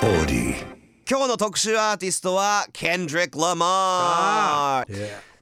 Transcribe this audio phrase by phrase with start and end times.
[0.00, 0.12] 今
[1.22, 4.84] 日の特集アーティストは Kendrick Lamar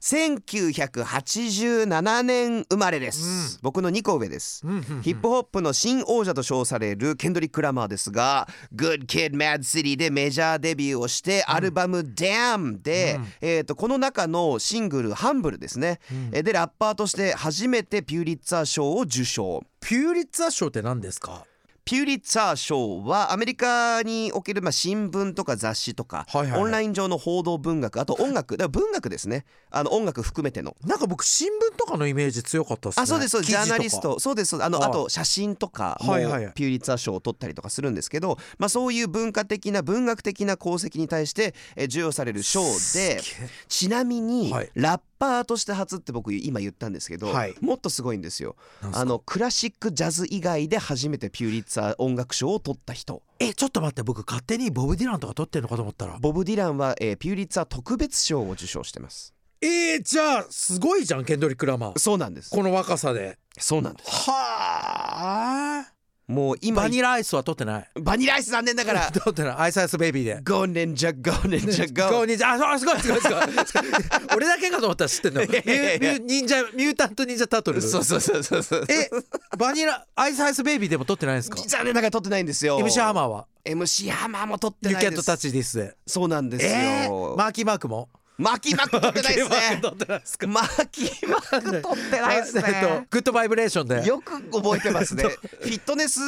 [0.01, 4.63] 1987年生まれです、僕の2個上です、
[5.03, 15.99] ヒップホップの新王者と称されるケンドリック・ラマーですが Good Kid Mad City でメジャーデビューをしてアルバム Damn で、えー、とこの中のシングル Humble ですね、
[16.31, 19.61] えーでラッパーとして初めてピューリッツァー賞を受賞。
[19.81, 21.43] ピューリッツァー賞って何ですか？
[21.87, 28.57] ピューリッツァー賞はアメリカにおけるまあ新聞とか雑誌とか、オンライン上の報道文学あと音楽。
[28.57, 29.45] だから文学ですね。
[29.71, 30.75] あの音楽含めての。
[30.83, 33.03] なんか僕新聞とかのイメージ強かったっすね。
[33.03, 33.51] あそうですそうです。
[33.51, 34.19] ジャーナリスト。
[34.19, 34.65] そうですそうです。
[34.65, 34.89] あのはい。
[34.89, 43.21] あと写真とかもピューリッツァー賞を取ったりとかするんですけど、まあ、そういう文化的な文学的な功績に対してえー授与される賞で
[43.69, 44.69] ちなみにはい。
[44.73, 47.55] ラッパーとして初って僕今言ったんですけど、はい。
[47.61, 48.55] もっとすごいんですよ。
[48.93, 53.23] あのクラシックジャズ以外で初めてピューリッツァー音楽賞を取った人。
[53.39, 56.17] えちょっと待って僕勝手にボブ・ディランとか撮ってんのかと思ったら。
[56.19, 59.33] ボブ・ディランは、えーピューリッツァー特別賞を受賞してます。
[59.61, 61.99] えー、じゃあすごいじゃんケンドリック・ラマー。
[61.99, 62.51] そうなんです。
[62.51, 63.37] この若さで。
[63.57, 64.29] そうなんです。
[64.29, 65.96] はあ
[66.27, 67.89] もう今バニラアイスは撮ってない。
[68.01, 69.11] バニラアイス残念ながら。
[69.23, 69.55] 撮ってない。
[69.59, 70.41] アイスアイスベイビーで。
[70.43, 73.41] Go Ninja Go Ninja ゴ Go ー忍者あそうすごいすごいすごい。
[74.35, 75.41] 俺だけかと思ったら知ってんの。
[75.41, 77.81] ミュミュ忍者ミュータント忍者タートル。
[77.81, 79.09] そうそうそうそうそうえ
[79.57, 81.61] バニラアイスアイスベイビーでも撮ってないんですか？
[81.65, 82.77] 残念ながら撮ってないんですよ。
[82.81, 83.47] MC ハマーは。
[83.63, 85.11] MC ハマーも撮ってユないです。
[85.11, 88.09] キャットタッチディスでそうなんですよ、えー、マーキーマークも？
[88.37, 89.79] マキマク撮ってないですね。
[89.81, 90.47] 撮ってないですか？
[90.47, 94.05] マキマク撮ってないです えっとねグッドバイブレーションで。
[94.05, 95.23] よく覚えてますね。
[95.25, 96.19] フィットネス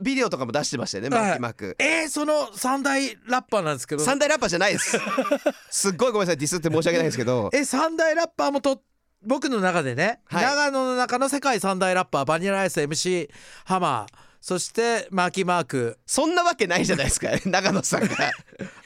[0.00, 4.04] ビデオとかも出してましたよねマキマクえー、その三大ラッパーなんですけど。
[4.04, 4.98] 三大ラッパーじゃないです。
[5.70, 7.50] すっごいごめんなさいディスって申し訳ないですけど。
[7.52, 8.82] え三大ラッパーもと
[9.24, 10.44] 僕の中でね、はい。
[10.44, 13.28] 長野の中の世界三大ラッパーバニラアイス MC
[13.64, 17.28] ハマーそしてマーキーマークそんなわけないじゃないですか。
[17.44, 18.08] 長野さんが。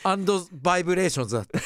[0.05, 1.59] グッドバイブレーションズだって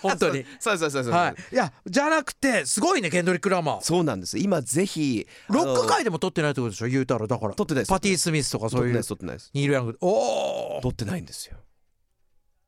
[0.02, 0.44] 本当に。
[0.58, 1.54] そうそうそうそう、はい。
[1.54, 3.80] いやじゃなくてすごいねケンドリック・ラマー。
[3.82, 4.38] そうなんです。
[4.38, 6.88] 今ぜひロック界でも取ってないってことでしょ？
[6.88, 7.54] 言うたらだから。
[7.54, 7.88] 取ってないです。
[7.88, 8.92] パティ・スミスとかそういう。
[8.92, 9.50] 撮ってないです取ってないです。
[9.54, 9.98] ニール・ヤング。
[10.00, 11.56] おお取ってないんですよ。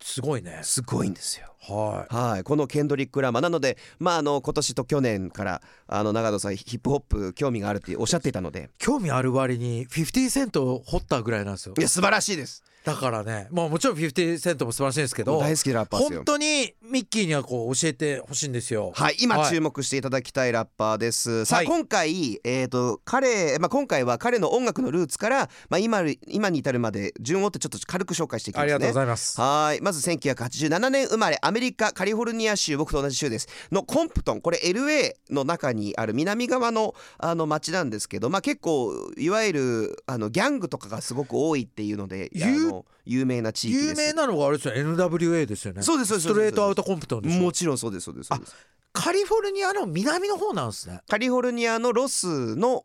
[0.04, 0.60] すごいね。
[0.62, 1.54] すごいんですよ。
[1.60, 2.14] はい。
[2.14, 3.42] はい、このケンドリック・ラマー。
[3.42, 8.70] なので、まあ、あの今年と去年からあの長野さんヒップホップ興味があるっておっしゃっていたので。
[8.78, 11.74] 興味ある割に50セントを掘ったぐらいなんですよ。
[11.78, 16.19] いや素晴らしいですだからねまあもちろん50セントも素晴らしいんですけど大好きなラッパーですよ。
[16.19, 18.93] 本当にミッキーにはこう教えてほしいんですよ。
[18.94, 19.50] はい今はい。
[19.50, 21.66] 注目していただきたいラッパーです、さあはい。
[21.66, 28.72] 今回、えー、と彼、まあ、今回は彼の音楽のルーツから、まあ、今今に至るまで順を追ってちょっと軽く紹介していきますね。
[28.75, 29.41] ありがとうございます。
[29.41, 29.81] はい。
[29.81, 33.49] まず1987年生まれアメリカカリフォルニア州僕と同じ州です。
[33.70, 44.00] のコンプトンこれ LA の中にある南側のあの町なんですけど、まあ、結構いわゆるあのギャングとかがすごく多いっていうのであ有の有名な地域です。
[44.02, 44.74] 有名なのがあれですよ。
[44.74, 45.82] NWA ですよね。
[45.82, 48.56] そうですそうですストレートアウトコンプトンもちろんそうですそうですそうです。
[48.92, 51.00] カリフォルニアの南の方なんですね。
[51.08, 52.84] カリフォルニアのロスの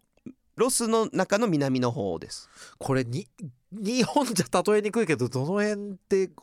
[0.58, 2.50] ロスの中の南の方です。
[2.80, 3.28] これに
[3.72, 6.34] 日本じゃ例えにくいけどどの辺って考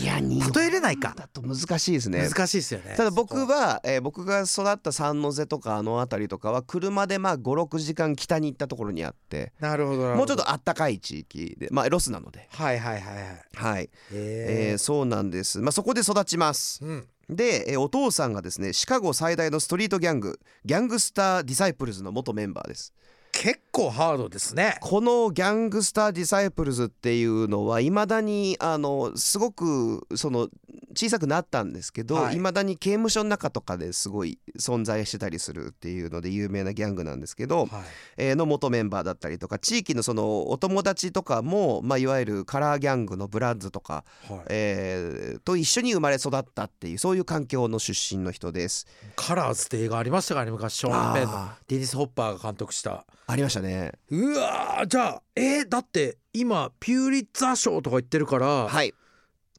[0.00, 1.14] えや例えれないか。
[1.14, 2.26] だと難しいですね。
[2.26, 2.94] 難しいですよね。
[2.96, 12.48] ただ僕は、えー僕が育ったサンノゼとかあの辺りとかは車でまあ5、6時間北に行ったところにあってなるほどもうちょっとあったかい地域でまあロスなので。
[12.50, 13.24] はいはいはいはい。
[13.52, 15.58] はい、ええーそうなんです。
[15.60, 16.82] まあそこで育ちます。
[16.82, 17.08] ーうん。
[17.28, 22.92] で、えーお父さんがですねシカゴ最大のストリートギャングギャングスター・ディサイプルズの元メンバーです
[23.32, 24.76] 結構ハードですね。
[24.80, 30.48] このギャングスター・ディサイプルズっていうのはいまだにあのすごくその
[30.94, 32.36] 小さくなったんですけど、はい。
[32.36, 37.68] いまだに刑務所の中とかですごい存在してたりするっていうので有名なギャングなんですけど、はい。
[38.16, 44.40] えーの元メンバーだったりとか地域のそのお友達とかも、まあ、いわゆるカラーギャングのブラッズとか、はい。
[44.48, 48.86] えーと一緒に生まれ育ったっていうそういう環境の出身の人です。
[49.16, 51.30] カラーズって映画ありましたからね昔ショーン・ペンの。
[51.32, 53.92] あデニス・ホッパーが監督したありましたね。
[54.10, 58.92] うわーじゃあえー、だって今ピューリッツァー賞とか言ってるから、はい。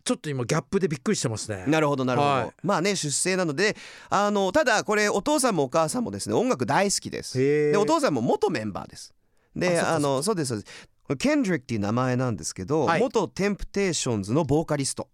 [0.03, 1.65] ちょっと今ギャップでびっくりしてますね。
[1.67, 2.51] なるほどなるほど、はい。
[2.63, 3.75] まあね出生なので
[4.09, 7.37] あのただこれお父さんもお母さんもですね音楽大好きです。
[7.37, 9.13] でお父さんも元メンバーです。
[9.55, 10.89] であのそうですそうです。
[11.17, 13.01] ケンドリックっていう名前なんですけど、はい。
[13.01, 15.09] 元テンプテーションズのボーカリスト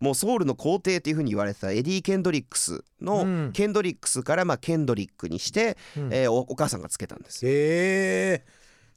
[0.00, 3.52] もうソウルの皇帝っていう風に言われてたエディ・ケンドリックスの、うん。
[3.52, 6.14] ケンドリックスからまあケンドリックにして、うん。
[6.14, 8.44] えーおお母さんがつけたんですへえ。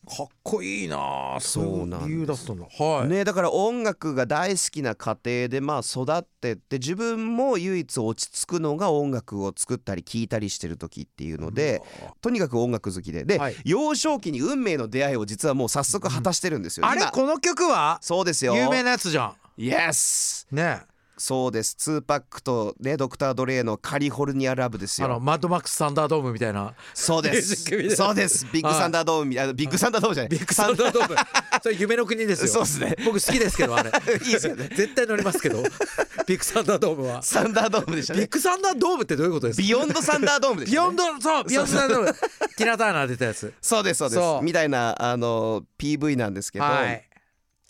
[0.03, 1.39] かっこいいなあ。
[1.39, 2.65] そうなん理由だったんだ。
[2.65, 11.83] はい、ね、だから音楽が大好きな家庭でまあ育ってって自分も唯一落ち着くのが音楽を作ったり聴いたりしてる時っていうので
[12.19, 13.25] とにかく音楽好きで。
[13.25, 13.55] で、はい。
[13.63, 17.11] 幼少期に運命の出会いを実はもう早速果たしてるんですよ、あれ今。
[17.11, 17.99] この曲は？
[18.01, 18.55] そうですよ。
[18.55, 19.33] 有名なやつじゃん。
[19.55, 20.81] Yes ね
[21.21, 21.75] そうです。
[21.77, 25.05] 2パックとねドクター・ドレイのカリフォルニアラブですよ。
[25.05, 26.73] あのマッドマックスサンダードームみたいな。
[26.95, 27.55] そうです。
[27.95, 28.47] そうです。
[28.51, 30.29] ビッグサンダードームみたいなビッグサンダードームじゃない。
[30.29, 31.15] ビッグサンダードーム。
[31.61, 32.47] それ夢の国ですよ。
[32.47, 32.95] そうですね。
[33.05, 33.91] 僕好きですけどあれ。
[34.25, 34.67] いいですよね。
[34.75, 35.61] 絶対乗りますけど。
[36.25, 37.21] ビッグサンダードームは。
[37.21, 38.21] サンダードームでしたね。
[38.21, 39.61] ビッグサンダードームってどういうことですか？
[39.61, 40.85] ビヨンドサンダードームでしビたね。
[40.87, 42.13] ヨンドそうビヨンドサンダードーム。
[42.57, 43.53] ティナ・ターナー出たやつ。
[43.61, 44.21] そうですそうです。
[44.43, 47.10] みたいなあの PV なんですけど、はい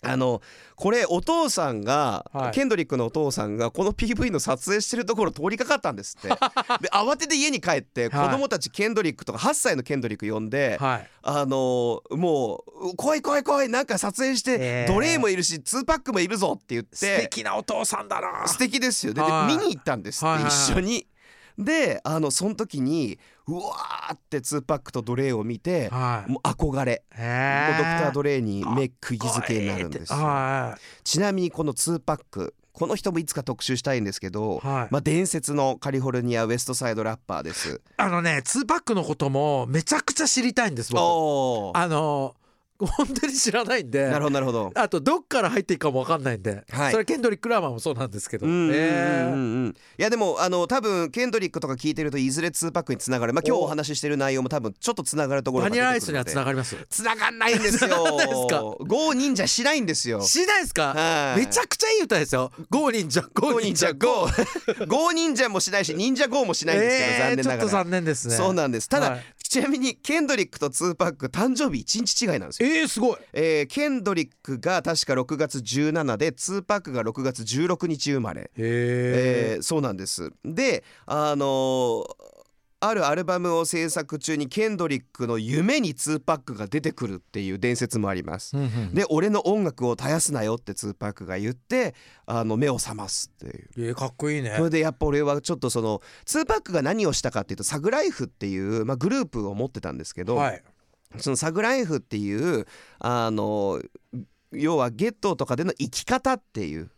[0.04, 0.42] あの
[0.74, 2.50] これお父さんが、はい。
[2.50, 6.28] ケンドリックのお父さんがこの PV の撮影してるところ通りかかったんですって。
[6.82, 8.30] で慌てて家に帰って子はい。
[8.30, 11.08] 供たちケンドリックとか8歳のケンドリック呼んで、はい。
[11.22, 18.48] あのもう「来い来い来いなんか撮影して、えードレイもいるし2パックもいるぞ」って言って素敵なお父さんだな。
[18.48, 19.56] 素敵ですよでではい。
[19.56, 21.06] 見に行ったんですって、一緒に。
[21.58, 23.18] であのその時に
[23.48, 26.30] うわーって2パックとドレイを見て、はい。
[26.30, 27.02] もう憧れ。
[27.10, 30.18] へもうドクター・ドレレイに目釘付けになるんですよ。
[30.18, 34.88] はちなみにこの2パックこの人もいつか特集したいんですけど、はい。
[34.90, 37.74] まあ、伝説のカリフォルニアウエストサイドラッパーです。
[37.74, 41.00] いあのね2パックのこともめちゃくちゃ知りたいんです僕。
[41.76, 42.34] あの
[42.86, 44.70] 本当に知らないんでなるほどなるほど。
[44.74, 46.92] あとどっから入っていくかもわかんないんで、はい。
[46.92, 53.66] それケンドリック・ラーマーもそうなんですけど、えーいやでもあの多分ケンドリックとか聞いてるといずれ2パックにつながる、まあ、今日おお。
[53.68, 58.16] 話ししてる内容も多分ちょっとつながるところが Vanilla Iceにはつながりますつながんないんですよ。
[58.16, 60.20] ないですか Go ninja しないんですよ。
[60.22, 60.92] しないですか？
[60.94, 61.40] はい。
[61.40, 62.50] めちゃくちゃいい歌ですよ。
[62.70, 64.86] Go ninja go go ninja goー。
[64.86, 65.10] Go。
[65.10, 67.58] ninja もしないし ninja go もしないんですけど、 えー残念ながら。
[67.58, 68.36] ちょっと残念ですね。
[68.36, 68.88] そうなんです。
[68.88, 72.68] ただ、はいちなみにケンドリックと2パック誕生日1日違いなんですよ。
[72.70, 73.18] えー、すごい。
[73.34, 80.30] えーケンドリックが確か6月17で2パックが6月16日生まれ、へえーそうなんです。
[80.42, 82.31] であのー
[82.84, 88.56] あるアルバムを制作中にケンドリックの夢に2パックが出てくるっていう伝説もあります。
[88.92, 91.94] で俺の音楽を絶やすなよって2パックが言って
[92.26, 93.68] あの目を覚ますっていう。
[93.78, 100.62] えー、かっこいいねそれでやっぱ俺はちょっとその2パックが何をしたかっていうとサグライフっていう、まあ、グループを持ってたんですけど、はい
[101.18, 102.66] そのサグライフっていう
[102.98, 103.82] あの
[104.50, 106.90] 要はゲットとかでの生き方っていううん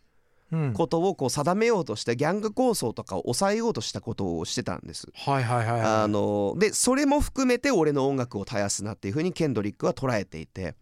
[0.75, 5.09] ことをこう定めようとしてギャング構想とかを抑えようとしたことをしてたんです。
[5.15, 5.81] はいはいはいはい。
[5.83, 10.75] あのでそれも含めて俺の音楽を絶やすなっていうふうにケンドリックは捉えていて、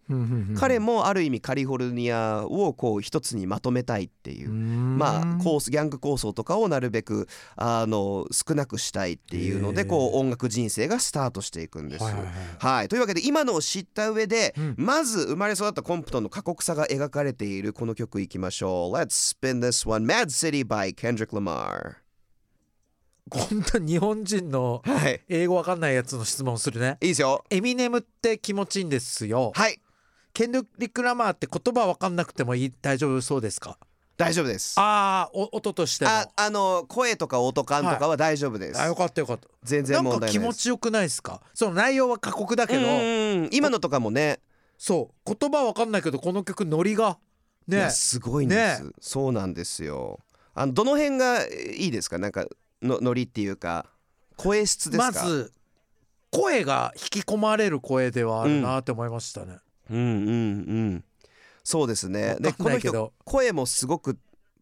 [0.57, 4.53] 彼もある意味カリフォルニアをこう一つにまとめたいっていうう。
[4.53, 12.03] まあ、コースギャング構想とかをなるべくあの少なくしたいっていうのでこう音楽人生がスタートしていくんです。
[12.03, 14.75] はいはいはいはい、というわけで今のを知った上で、うん。
[14.77, 18.95] まず生まれ育ったコンプトンの過酷さが描かれているこの曲いきましょう。
[18.95, 21.97] Let's spin this one Mad City by Kendrick Lamar.
[23.31, 25.21] 本当に日本人のはい。
[25.29, 26.97] 英語わかんないやつの質問するね。
[27.01, 27.43] いいですよ。
[27.49, 29.51] エミネムって気持ちいいんですよ。
[29.55, 29.79] はい。
[30.33, 33.77] ケンドリック・ラマーって言葉わかんなくてもいい大丈夫そうですか？
[34.17, 34.75] 大丈夫です。
[34.79, 39.47] ああ音としてもああの声とか音感とかは大丈夫です、あよかったよかった。
[39.63, 40.45] 全然なんか気問題ないです。
[40.45, 41.41] 持ちよくないですか？
[41.53, 42.83] その内容は過酷だけど、う
[43.43, 43.49] ん。
[43.51, 44.39] 今のとかもね。
[44.77, 45.35] そう。
[45.35, 47.17] 言葉わかんないけどこの曲ノリが
[47.67, 47.89] ね。
[47.89, 50.19] すごいんです、そうなんですよ。
[50.53, 52.17] あのどの辺がいいですか？
[52.17, 52.45] なんか
[52.81, 53.87] のノリっていうか
[54.35, 55.05] 声質ですか？
[55.05, 55.51] まず
[56.31, 59.57] 声が引き込まれる声ではあるなって思いましたね、
[59.89, 60.35] うんうんう
[60.95, 61.03] ん。
[61.63, 62.37] そうですね。
[62.39, 64.17] でこの人声もすごく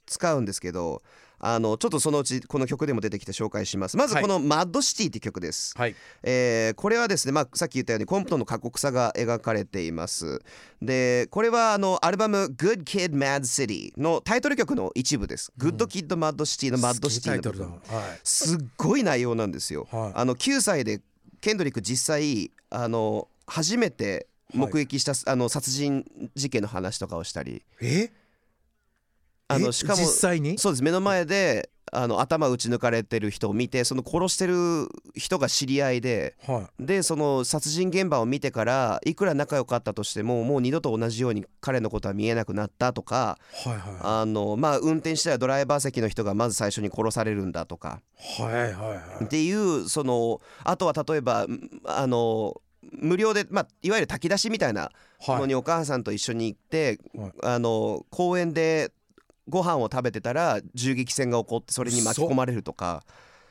[0.05, 1.01] 使うんですけど
[1.43, 3.97] あのちょっとそのうちこの曲でも出てきて紹介します。
[3.97, 4.23] まずはい。
[4.23, 5.95] この「マッドシティ」っていう曲です、はい。
[6.23, 10.41] えーこれはですね、まあ、さっき言ったようにコンプトンの過酷さが描かれています。
[10.81, 18.19] でこれはあのアルバム「Good Kid Mad City」のタイトル曲の一部です「Good Kid Mad City」の「マッドシティ」のはい。
[18.23, 20.11] すっごい内容なんですよ、はい。
[20.15, 21.01] あの9歳で
[21.41, 26.05] ケンドリック実際あの初めて目撃した、あの殺人
[26.35, 27.63] 事件の話とかをしたり。
[27.81, 28.20] ええ？
[29.51, 30.57] あのしかも実際に？
[30.57, 30.83] そうです。
[30.83, 48.01] 目の前であの頭打ち抜かれてる人を見てその殺してる人が知り合いではでその殺人現場を見てからいくら仲良かったとしてももう二度と同じように彼のことは見えなくなったとかいはいはあのまあ運転してたドライバー席の人がまず最初に殺されるんだとか。
[48.39, 49.25] いはいはいはい。
[49.25, 52.61] っていうそのあとは例えばんあの
[52.93, 54.91] 無料で、まあ、いわゆる炊き出しみたいな
[55.27, 55.47] のはい。
[55.47, 57.31] にお母さんと一緒に行って、はい。
[57.43, 58.91] あの公園で
[59.47, 63.03] ご飯を食べてたら銃撃戦が起こってそれに巻き込まれるとか。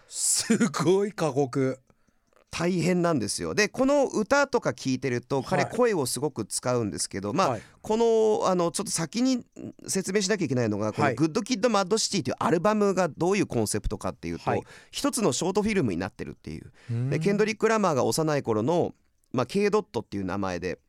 [0.08, 1.78] すごい過酷。
[2.50, 3.54] 大変なんですよ。
[3.54, 5.76] でこの歌とか聞いてると彼はい。
[5.76, 7.62] 声をすごく使うんですけど、まあ、はい。
[7.80, 9.44] このあのちょっと先に
[9.86, 11.14] 説明しなきゃいけないのがこの「はい。
[11.14, 14.62] Good Kid, Mad City」というアルバムがどういうコンセプトかっていうと、はい。
[14.90, 16.72] 一つのショートフィルムになってるっていう。
[16.90, 17.10] うん。
[17.10, 18.94] でケンドリック・ラマーが幼い頃の、
[19.32, 20.80] まあ、K ドットっていう名前で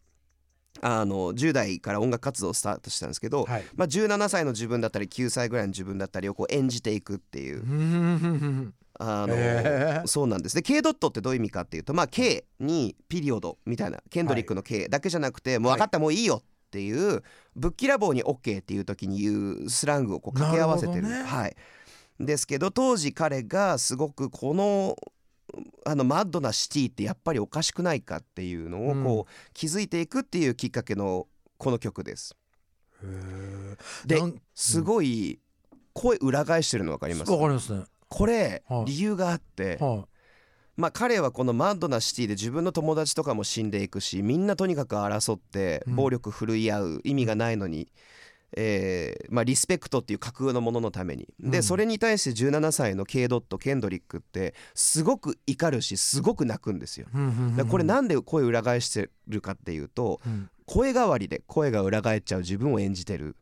[0.79, 3.63] あの10代から音楽活動をスタートしたんですけど、はい。
[3.75, 7.61] まあ、17歳の自分だったり9歳ぐらいの自分だったりをこう演じていくっていう。
[7.61, 10.55] う んあの、へーそうなんです。
[10.55, 17.23] で K ドットってどういう意味かっていうとまあ K にピリオドみたいなケンドリックの K だけじゃなくて、もう分かったもういいよっていう
[17.55, 21.01] ぶっきらぼうに OK っていう時に言うスラングをこう掛け合わせてる。
[21.01, 21.23] なるね。
[21.23, 21.55] はい、
[22.19, 24.95] ですけど当時彼がすごくこの
[25.85, 31.27] あのマッドなシティってやっぱりおかしくないかっていうのをこう気づいていくっていうきっかけの
[31.57, 32.35] この曲です。
[34.05, 34.21] で
[34.55, 35.39] すごい
[35.93, 37.31] 声裏返してるの分かります？
[37.31, 37.83] わかりますね。
[38.07, 38.85] これはい。
[38.85, 40.05] 理由があって、は
[40.77, 45.95] まあ彼はこのマッドなシティで自分の友達とかも死んでいくしみんなとにかく争ってうん。
[45.95, 47.91] 暴力振るい合う意味がないのに、
[48.57, 51.27] えーまあ、リスペクトっていう架空のもののために。
[51.39, 51.63] で、うん。
[51.63, 57.07] それに対して17歳の K ドットケンドリックってすごく怒るしすごく泣くんですよ。
[57.69, 60.49] これなんで声裏返してるかっていうとうん。
[60.65, 63.35] 声変わりで声が裏返っちゃう自分を演じてる。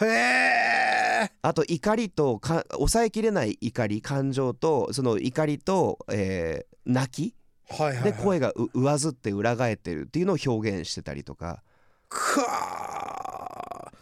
[0.00, 7.34] へえあと怒りとか抑えきれない怒り感情とその怒りと、えー泣き
[7.72, 8.12] はいはいはい。
[8.12, 11.62] で声がう上ずって裏返ってるっていうのを表現してたりとか。
[12.08, 13.41] かー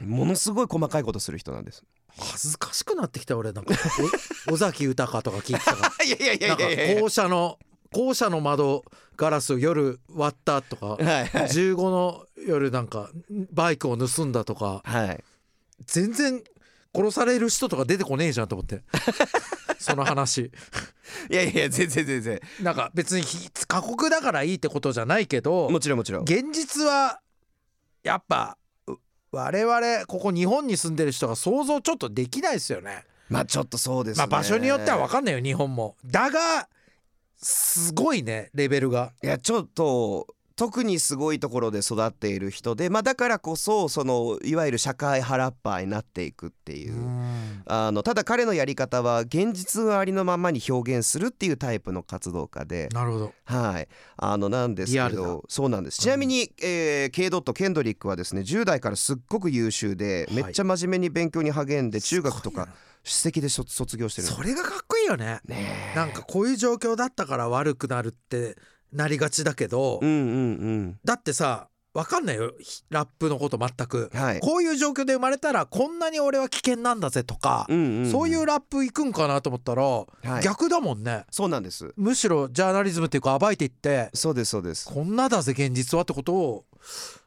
[0.01, 1.85] ものすごい細かいことする人なんです。
[2.19, 3.75] 恥ずかしくなってきた俺なんか。
[4.51, 6.65] お 尾崎豊とか聞いてたか いやいやいらなんか
[7.01, 7.59] 校舎の
[7.93, 8.85] 校舎の窓
[9.17, 11.27] ガラスを夜割ったとかはいはい。
[11.29, 13.11] 15の夜なんか
[13.53, 15.25] バイクを盗んだとかはい。
[15.87, 16.43] 全然
[16.95, 18.83] 殺される人とか出てこねえじゃんと思って。
[19.79, 20.51] その話。
[21.31, 22.41] いやいや全然全然。
[22.63, 26.23] なんか別にひ過酷だからいいってことじゃないけどもちろんもちろん。
[26.23, 27.21] 現実は
[28.03, 28.60] やっぱう
[29.33, 33.05] 我々ここ日本に住んでる人が想像ちょっとできないですよね。
[33.29, 35.97] まあちょっとそうですねまあ場所によっては分かんないよ日本も。
[36.05, 36.69] だが
[37.37, 39.13] すごいねレベルが。
[39.23, 40.27] いやちょっと
[40.61, 46.95] 特にすごいところで育っている人でまあだからこそそのいわゆる社会派ラッパーになっていくっていう。
[47.65, 53.33] あのただ彼のやり方は現実のありのままに表現するっていうタイプの活動家で、なるほど。
[53.45, 53.89] はい、
[54.19, 56.01] あのなんですけどそうなんです。
[56.01, 60.43] ちなみに、えー、ケイドットケンドリックはですね10代からすっごく優秀ではい。
[60.45, 62.69] めっちゃ真面目に勉強に励んで中学とか
[63.03, 65.41] 首席で卒卒業してるそれがかっこいいよね。
[65.47, 65.97] ねえ。
[65.97, 68.57] なんかこういう状況だったから悪くなるって
[68.93, 72.53] なりがちだけど、うんうんだってさ分かんないよ。
[72.61, 74.11] ひラップのこと全く。
[74.13, 74.41] うんはい。
[74.41, 78.11] こういう状況で生まれたらこんなに俺は危険なんだぜとか、うんうんうん。
[78.11, 80.07] そういうラップ行くんかなと思ったら、は
[80.39, 80.43] い。
[80.43, 81.25] 逆だもんね。
[81.33, 81.93] そうなんです。
[81.97, 84.89] むしろジャーナリズムっていうか暴いていってそうですそうです。
[84.89, 86.65] こんなだぜ現実はってことを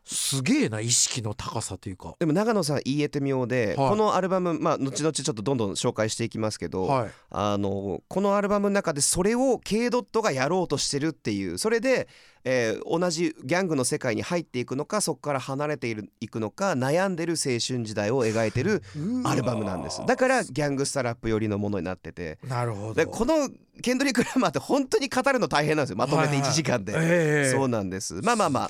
[0.05, 2.15] すげえな意識の高さというか。
[2.19, 3.89] でも長野さん言えて妙で、はい。
[3.89, 7.11] このアルバムまあ後々ちょっとどんどん紹介していきますけど、はい。
[7.29, 12.07] あのこのアルバムの中でそれを K ドットがやろうとしてるっていうそれで、
[12.45, 18.83] えー同じギャングの世界に入っていくのかそこから離れていくのか悩んでる青春時代を描いてる
[19.23, 20.01] アルバムなんです。
[20.05, 22.39] だからギャングスタラップ寄りのものになってて。
[22.47, 22.93] なるほど。
[22.93, 23.49] でこの
[23.81, 25.95] ケンドリック・ラマーって本当に語るの大変なんですよ。
[25.97, 27.51] まとめて1時間で、ええ。
[27.51, 28.21] そうなんです。
[28.21, 28.69] まあまあまあ。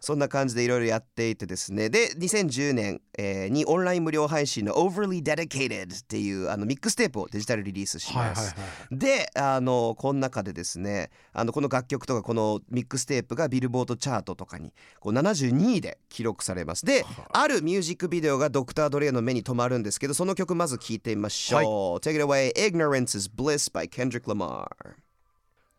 [0.00, 1.88] そんな感じでいろいろやっていてですね。
[1.88, 16.86] で2010年、えーにオンライン無料配信の Overly Dedicated っていうあのミックステープをデジタルリリースします、はいはいはいであのこの中でですねあのこの楽曲とかこのミックステープがビルボードチャートとかにこう72位で記録されます。
[16.86, 17.48] であ。
[17.48, 24.68] るミュージックビデオがドクター・ドレイの目に留まるんですけどその曲まず聴いてみましょう、Take it away Ignorance is Bliss by Kendrick Lamar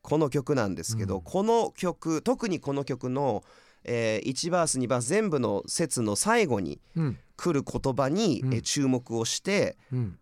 [0.01, 1.21] この曲なんですけど、うん。
[1.21, 3.43] この曲特にこの曲の、
[3.85, 7.17] えー1バース2バース全部の節の最後にうん。
[7.37, 8.53] 来る言葉に、うん。
[8.53, 10.17] えー注目をしてうん。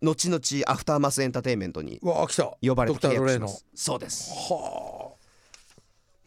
[0.00, 0.40] 後々
[0.72, 3.48] アフターマスエンターテインメントに呼ばれてドクター・ドレイの。
[3.48, 3.66] 契約します。
[3.74, 4.32] そうです。
[4.32, 4.87] は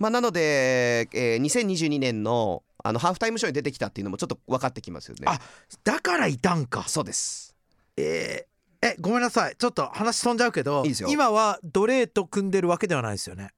[0.01, 5.27] まあなので、えー2022年のあのハーフタイムショーに出てきたっていうのもちょっと分かってきますよね。
[5.27, 5.39] あ
[5.84, 6.84] だからいたんか。
[6.88, 7.55] そうです。
[7.98, 8.51] えー
[8.84, 9.55] えごめんなさい。
[9.55, 13.51] ちょっと話飛んじゃうけど今は奴隷と組んでるわけではないですよね。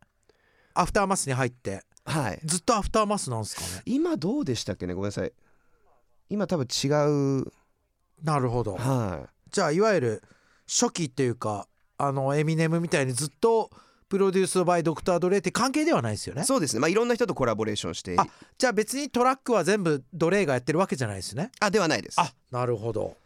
[0.74, 1.82] アフターマスに入って。
[2.04, 2.42] はい。
[2.44, 3.84] ずっとアフターマスなんですかね。
[3.86, 4.94] 今どうでしたっけね？
[4.94, 5.32] ごめんなさい。
[6.30, 6.88] 今多分違
[7.42, 7.46] う。
[8.22, 8.76] なるほど。
[8.76, 10.24] はじゃあいわゆる
[10.68, 13.70] 初期っていうかあのエミネムみたいにずっと
[14.14, 16.44] プロデュースバイドクター・ドレイって関係ではないですよね。
[16.44, 16.80] そうですね。
[16.80, 18.16] まあいろんな人とコラボレーションして。
[18.16, 18.28] あ
[18.60, 23.18] じゃあ別にトラックは全部ドレイがやってるわけじゃないですねあではないですあなるほど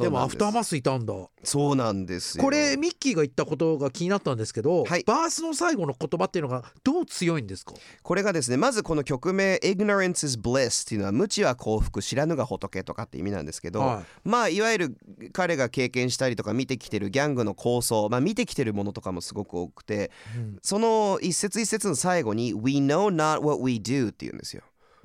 [0.00, 1.12] でもアフターマスいたんだ。
[1.42, 2.44] そうなんですよ。
[2.44, 5.04] これミッキーが言ったことが気になったんですけど、はい。
[5.04, 7.74] バースの最後の言葉っていうのがどう強いんですか？
[8.02, 14.96] これがですねまずこの曲名「Ignorance is Bliss」っていうのは無知は幸福知らぬが仏とかって意味なんですけど、はまあいわゆる
[15.32, 20.58] 彼が経験したりとか見てきてるギャングの構想、まあ、見てきてるものとかもすごく多くてうん。
[20.62, 24.62] その一節一節の最後に「We know not what we do」っていうんですよ。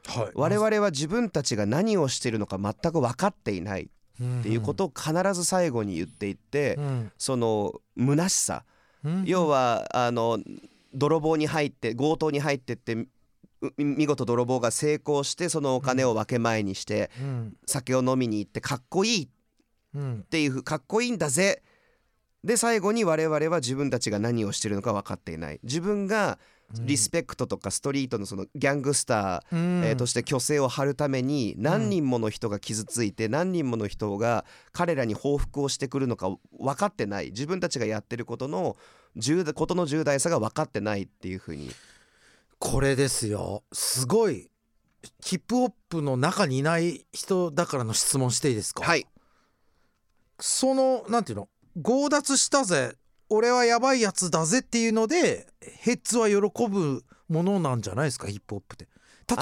[0.07, 0.31] はい。
[0.35, 3.89] 我々は自分たちが何をしているのか全く分かっていない
[4.21, 7.11] っていうことを必ず最後に言っていって、うん。
[7.17, 8.63] その虚しさ、
[9.03, 10.39] うん要はあの
[10.93, 13.07] 泥棒に入って強盗に入ってってう
[13.77, 17.53] 見事泥棒が成功してそのお金を分け前にしてうん。
[17.65, 19.23] 酒を飲みに行ってかっこいい。
[19.23, 19.29] っ
[19.95, 20.25] うん。
[20.29, 21.61] ていうかっこいいんだぜ。
[22.43, 25.59] で最後に我々は自分たちが何をしてるのか分かっていない。
[25.63, 26.39] 自分が
[26.81, 29.83] リスペクトとかストリートのそのギャングスター、うん。
[29.85, 37.27] えーとして虚勢を張るために何人もの人が傷ついて何人もの人が彼らに報復をしてくるのか分かってない。
[37.27, 38.77] 自分たちがやってることの
[39.15, 41.71] 重大ことの重大さが分かってないっていうふうに。
[42.59, 43.63] これですよ。
[43.71, 44.51] すごい。
[45.23, 48.83] ヒップホップの中にいない人だからの質問していいですか？
[48.83, 49.07] はい。
[50.39, 51.47] そのなんていうの？
[51.81, 52.95] 強奪したぜ
[53.29, 58.87] 俺はやばいやつだぜっていうのでヘッズは喜ぶものなんじゃないですかヒップホップって。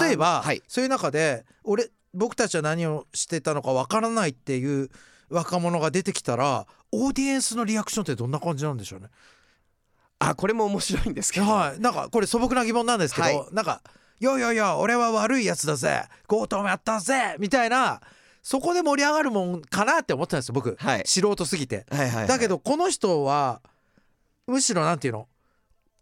[0.00, 0.62] 例えば、あはい。
[0.68, 4.90] そういう中で俺僕たちは何をしてたのかわからないっていう
[5.30, 9.08] 若者が出てきたらオーディエンスのリアクションってどんな感じなんでしょうね。
[10.18, 11.80] あこれも面白いんですけど、はい。
[11.80, 13.54] なんかこれ素朴な疑問なんですけど、はい。
[13.54, 13.82] なんか
[14.20, 16.02] 「よいよいよ俺は悪いやつだぜ。
[16.26, 18.00] 強盗もやったぜ」みたいな
[18.42, 21.02] そこで盛り上がるもんかなって思ってたんですよ僕、はい。
[21.06, 21.86] 素人すぎて。
[21.90, 22.26] はいはいはい。
[22.28, 23.60] だけどこの人は
[24.48, 25.28] むしろなんていうの？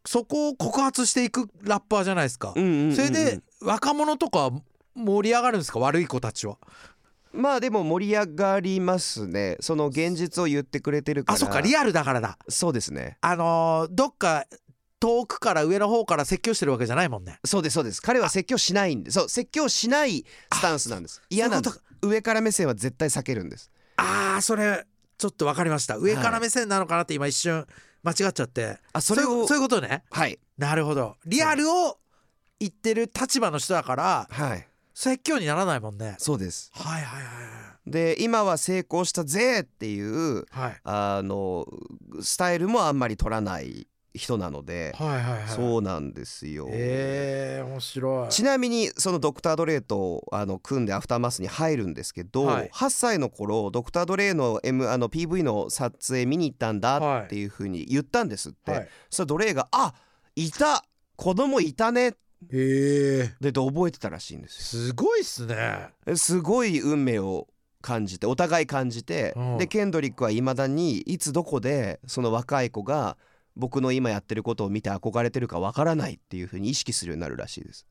[0.07, 2.53] そこを告発していくラッパーじゃないですか。
[2.57, 2.97] うんうんうんうん。
[2.97, 4.51] それで若者とか
[4.95, 5.81] 盛り上がるんですか？
[5.81, 6.57] 悪い子たちは。
[7.33, 9.59] まあでも盛り上がりますね。
[9.61, 11.35] その現実を言ってくれてるから。
[11.35, 11.61] あそっか。
[11.61, 12.39] リアルだからだ。
[12.49, 13.19] そうですね。
[13.21, 14.47] あのーどっか
[14.99, 17.39] 遠くから上の方から説教してるわけじゃないもんね。
[17.45, 18.01] そうですそうです。
[18.01, 19.11] 彼は説教しないんで。
[19.11, 20.25] そう説教しない
[20.55, 21.21] スタンスなんです。
[21.29, 21.61] 嫌な
[22.01, 23.71] 上から目線は絶対避けるんです。
[23.97, 24.87] あーそれ
[25.19, 25.99] ちょっと分かりました。
[25.99, 27.67] 上から目線なのかなって今一瞬
[28.07, 30.05] 間違っちゃって、あそれをそういうことね。
[30.11, 30.39] はい。
[30.57, 31.17] なるほど。
[31.27, 31.99] リアルを
[32.61, 34.69] 言ってる立場の人だからはい。
[34.95, 36.15] 説教にならないもんね。
[36.19, 36.71] そうです。
[36.73, 37.23] はいはい
[37.89, 40.81] で今は成功したぜっていうはいはい。
[40.85, 41.67] あの
[42.21, 45.49] スタイルもあんまり取らない人なので、はいはいはい。
[45.49, 48.29] そうなんですよ、えー、面白い。
[48.29, 52.71] ちなみにそのドクター・ドレイとあの組んでアフターマスに入るんですけど、はい。
[52.73, 58.89] 8歳の頃ドクター・ドレイの,、M、あの PV の撮影見に行ったんだっていうふうに言ったんですって、はい。
[59.11, 59.95] そしたらドレイが「あ
[60.35, 60.85] いた
[61.17, 62.15] 子供いたね」
[62.51, 63.33] え。
[63.41, 65.89] ー、で覚えてたらしいんですすごいっすね。
[66.07, 67.49] よすごい運命を
[67.81, 69.59] 感じてお互い感じて、うん。
[69.59, 73.17] でケンドリックはいまだにいつどこでその若い子が
[73.57, 77.87] 僕の今やってることを見て憧れてるかわからないっていうふうに意識するようになるらしいです。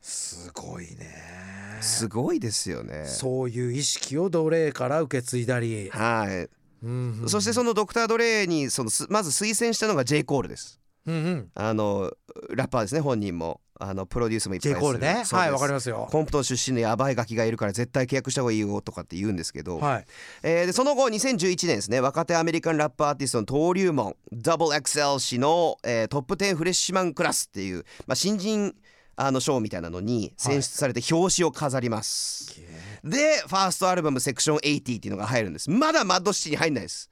[0.00, 1.78] すごいね。
[1.80, 3.04] すごいですよね。
[3.06, 6.48] そういう意識を奴隷から受け継いだり、はい。
[6.82, 7.28] うんうん。
[7.28, 10.24] そしてそのドクター・ドレイにそのすまず推薦したのが J.
[10.24, 10.80] コールです。
[11.06, 11.50] うんうん。
[11.54, 12.12] あの
[12.50, 14.80] ラッパーですね本人もあのプロデュースもいっぱい J する。
[14.80, 15.24] コールね。
[15.30, 16.08] はいわかりますよ。
[16.10, 20.06] コンプトン出身のヤバいガキがいるから絶対契約した方がいいよとかって言うんですけど、はい。
[20.42, 28.74] えーでその後2011年ですね若手アメリカンラップアーティストの登竜門 DoubleXL 氏の、えートップ10フレッシュマンクラスっていう、まあ、新人
[29.16, 32.60] あの賞みたいなのに選出されて表紙を飾ります、
[33.02, 35.68] でファーストアルバムセクション80っていうのが入るんです。
[35.70, 37.10] まだマッドシティに入んないです。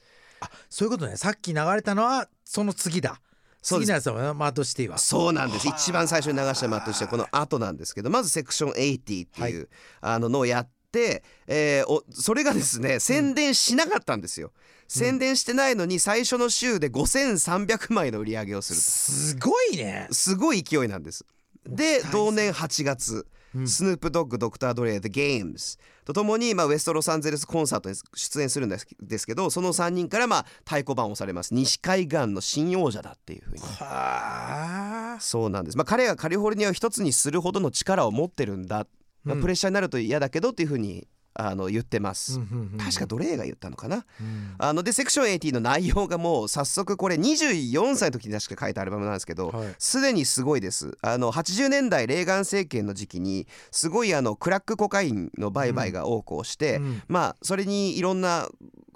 [0.70, 1.16] そういうことね。
[1.16, 3.20] さっき流れたのはその次だ
[3.62, 3.86] そうです。
[3.86, 4.98] 次のやつだもんねマッドシティは。
[4.98, 5.68] そうなんです。
[5.68, 9.68] 一番最初に流したマットしてこの後なんですけどまずセクション80っていう、
[10.00, 14.52] あののをやって、えーおそれがですね宣伝しなかったんですよ、
[14.88, 20.06] 宣伝してないのに最初の週で5300枚の売り上げをするすごいね。
[20.08, 21.24] とすごい勢いなんです。
[21.66, 23.26] で同年8月、
[23.64, 31.54] スヌープドッグドクター・ドレイ The Games とともに、まあ、ウエストロサンゼルスコンサートに出演するんですですけどその3人から、まあ、太鼓判をされます。
[31.54, 33.62] 西海岸の新王者だっていうふうに。
[33.62, 35.20] はあ。
[35.20, 38.86] そうなんです、まあ、彼がカリフォルニアを一つにするほどの力を持ってるんだ、
[39.24, 39.40] まあうん。
[39.40, 41.06] プレッシャーになると嫌だけどっていうふうに
[41.38, 42.78] あの言ってます、うんうんうん。
[42.78, 44.54] 確か奴隷が言ったのかな、うん。
[44.58, 49.74] あのでセクション80の内容がもう早速これ24歳の時に確か書いたアルバムなんですけどはい。
[49.78, 50.96] すで、にすごいです。
[51.02, 57.02] あの80年代レーガン政権の時期にすごいあのクラックコカインの売買が横行して、うん。
[57.08, 58.48] まあそれにいろんな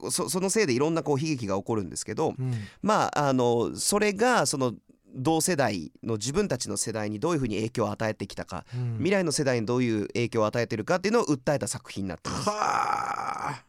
[0.09, 2.55] そそのせいでいろんなこう悲劇が起こるんですけど、うん。
[2.83, 4.74] まああのそれがその
[5.14, 12.49] 同世代の自分たちの世代にどういうふうに影響を与えてきたか、うん未来の世代にどういう影響を与えてるかっていうのを訴えた作品になってます。
[12.49, 13.64] はあ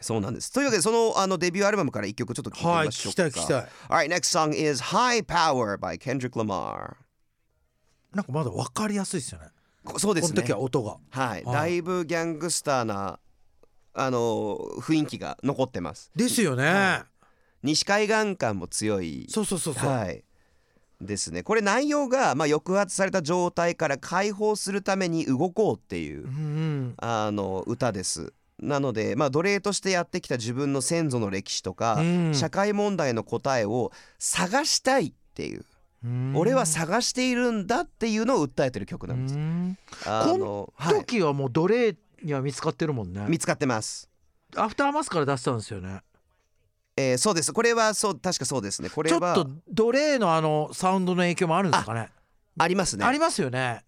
[0.00, 0.50] そうなんです。
[0.52, 3.22] というわけでそのあのデビューアルバムから一曲ちょっと聴いてみはいましょうか。
[3.22, 6.94] 聞きたい聞きたい Alright, next song is High Power by Kendrick Lamar.
[8.14, 9.46] なんかまだ分かりやすいですよね
[9.84, 10.52] こそうですねこの時。
[10.52, 13.18] は音がはい、はいだいぶギャングスターな
[13.92, 16.10] あの雰囲気が残ってます。
[16.14, 17.02] ですよね、
[17.62, 19.26] 西海岸感も強い。
[19.28, 20.24] そうそうそうそう、はい。
[21.00, 21.42] ですね。
[21.42, 26.94] これ内容が、まあ、抑圧された状態から解放するために動こうっていううんうん。
[26.98, 28.32] あの歌です。
[28.58, 32.34] なので、まあ、奴隷としてやってきた自分の先祖の歴史とか、うん。
[32.34, 35.64] 社会問題の答えを探したいっていう、
[36.04, 36.32] うん。
[36.36, 39.78] 俺は探しているんだっていうのを訴えてる曲なんです、うん。
[40.06, 43.24] あの、はい、時はもう奴隷には見つかってるもんね。
[43.28, 44.10] 見つかってます。
[44.56, 46.00] アフターマスから出したんですよね
[47.10, 47.52] えーそうです。
[47.52, 48.90] これはそう確かそうですね。
[48.90, 52.10] これはちょっと奴隷のあのサウンドの影響もあるんですかね？
[52.58, 53.04] ありますね。
[53.04, 53.84] ありますよね。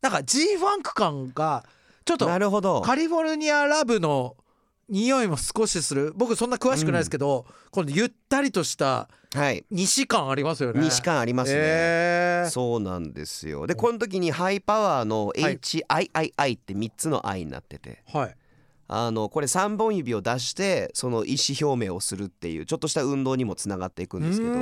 [0.00, 1.64] なんか G ファンク感が
[2.04, 2.80] ちょっとなるほど。
[2.82, 4.36] カリフォルニアラブの
[4.88, 6.12] 匂いも少しする。
[6.16, 10.80] 僕そんな詳しくないですけど、このゆったりとしたはい西感ありますよね。
[10.80, 12.50] 西感ありますね、えー。
[12.50, 13.66] そうなんですよ。
[13.66, 15.58] でこの時にハイパワーのはい。
[15.58, 18.02] HIII って3つの I になってて。
[18.12, 18.36] はい
[18.92, 24.52] あのこれ3本指を出してその意思表明をするっていうちょっとした運動にもつながっていくんですけど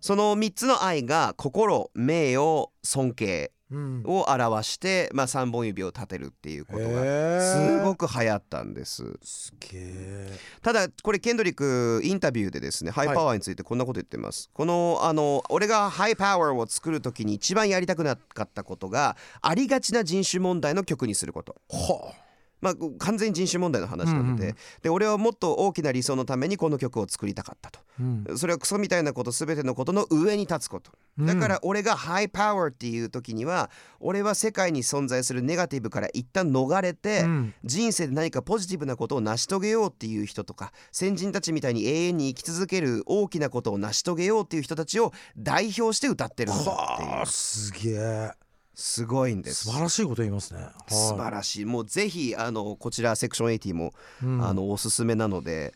[0.00, 4.02] その3つの愛が心名誉尊敬うん。
[4.06, 9.18] を表して、まあ、3本指を立てるっていうことがへすーごく流行ったんです。
[9.24, 21.56] すげえただこれケンドリックインタビューでですねハイパワーについてこんなこと言ってます、このあの俺がハイパワーを作る時に一番やりたくなかったことがありがちな人種問題の曲にすること。
[21.68, 22.14] は
[22.60, 27.80] まあ、完全に人種問題の話なので,、うんうんで俺はもっと大きな理想のためにこの曲を作りたかったと。
[27.80, 28.38] あ、うん。
[28.38, 30.92] それはクソみたいなこと全てのことの上に立つこと。
[31.18, 37.54] だから俺がハイパワーっていう時には俺は世界に存在するネガティブから一旦逃れて、うん。
[37.64, 48.45] 人生で何かポジティブなことを成し遂げようっていう人とか先人たちみたいに永遠に生き続ける大きなことを成し遂げようっていう人たちを代表して歌ってるんだっていはあうすげえ
[48.76, 49.64] すごいんです。
[49.64, 50.94] 素晴らしいこと言いますね、はい。
[50.94, 51.64] 素晴らしい。
[51.64, 54.46] もうぜひあのこちらセクション80も、うん。
[54.46, 55.74] あのおすすめなので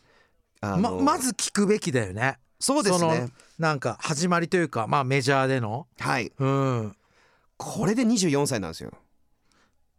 [0.61, 2.37] あまのまず聞くべきだよね。
[2.59, 3.29] そうですね。
[3.57, 5.87] なんか始まりというかまあメジャーでの。
[5.99, 6.31] はい。
[6.37, 6.95] うん。
[7.57, 8.91] これで24歳なんですよ。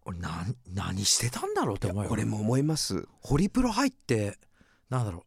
[0.05, 2.09] 俺何何してたんだろうって思うよ。
[2.09, 3.09] これも思います。
[3.21, 4.39] ホリプロ入って
[4.91, 5.23] なんだろう。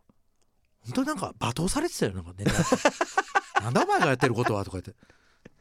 [0.85, 2.45] 本当になんか罵倒されてたよなんかね。
[3.61, 4.95] なんだお前がやってることはとか言って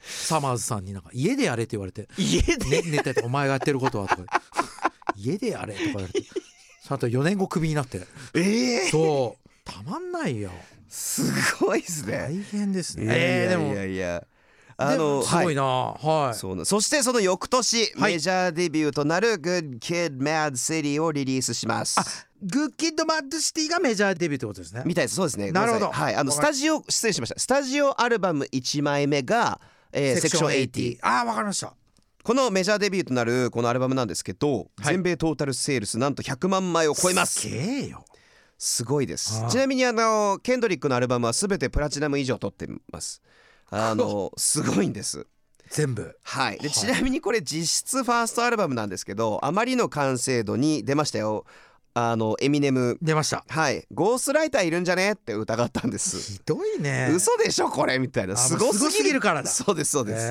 [0.07, 2.83] サマーズさんになんか家でやれって言われて家で？
[2.83, 4.43] ね、寝ててお前がやってることはとか
[5.17, 6.23] 家でやれとか言われて。
[6.83, 8.03] その後4年後クビになって。
[8.35, 9.49] ええそう。
[9.65, 10.51] たまんないよ。
[10.89, 11.23] す
[11.59, 12.19] ごいですね。
[12.29, 13.07] 大変ですね。
[13.09, 14.23] えーでもやいや。
[14.77, 15.63] あでのもすごいな。
[15.63, 18.15] はい、そうなそしてその翌年、はい。
[18.15, 22.29] メジャーデビューとなる Good Kid Mad City をリリースします。
[22.43, 24.83] グッキッドマッドシティがメジャーデビューってことですね。
[24.85, 25.15] みたいです。
[25.15, 25.53] そうですね。
[25.53, 25.91] なるほど。
[25.91, 26.15] はい。
[26.15, 27.41] あのスタジオ失礼しました。
[27.41, 29.61] スタジオアルバム1枚目が、
[29.95, 31.73] えーセクション80ああわかりました。
[32.23, 34.95] このメジャーデビューとなるこのアルバムなんですけど、はい。
[34.95, 37.43] 全米トータルセールスなんと100万枚を超えます。
[37.43, 38.05] すげえよ。
[38.59, 39.45] すごいです。
[39.49, 43.23] ちなみにあのケンドリックのアルバムは全てプラチナム以上取ってます。
[43.71, 44.33] あの。
[44.37, 45.27] すごいんです。
[45.69, 46.17] 全部。
[46.23, 46.71] はい、ではい。
[46.71, 51.45] ちなみにこれ実質ファーストアルバムなんですけどあまりの完成度に出ましたよ
[51.97, 52.99] あのエミネム。
[53.01, 53.45] 出ました。
[53.49, 53.87] はい。
[53.95, 56.33] ゴーストライターいるんじゃねって疑ったんです。
[56.33, 57.09] ひどいね。
[57.15, 58.35] 嘘でしょこれみたいな。
[58.35, 59.21] あすごすぎる。
[59.21, 59.49] からだ。
[59.49, 60.31] そうですそうです、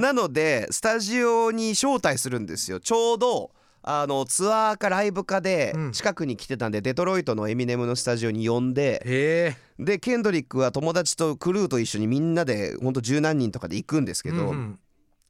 [0.00, 2.80] なのでスタジオに招待するんですよ。
[2.80, 3.50] ちょうど
[3.82, 5.92] あのツアーかライブかでうん。
[5.92, 9.54] 近くに来てたんで、デトロイトのエミネムのスタジオに呼んで。
[9.78, 14.78] でケンドリックは友達とクルーと一緒にみんなでほんと十何人とかで行くんですけど、うん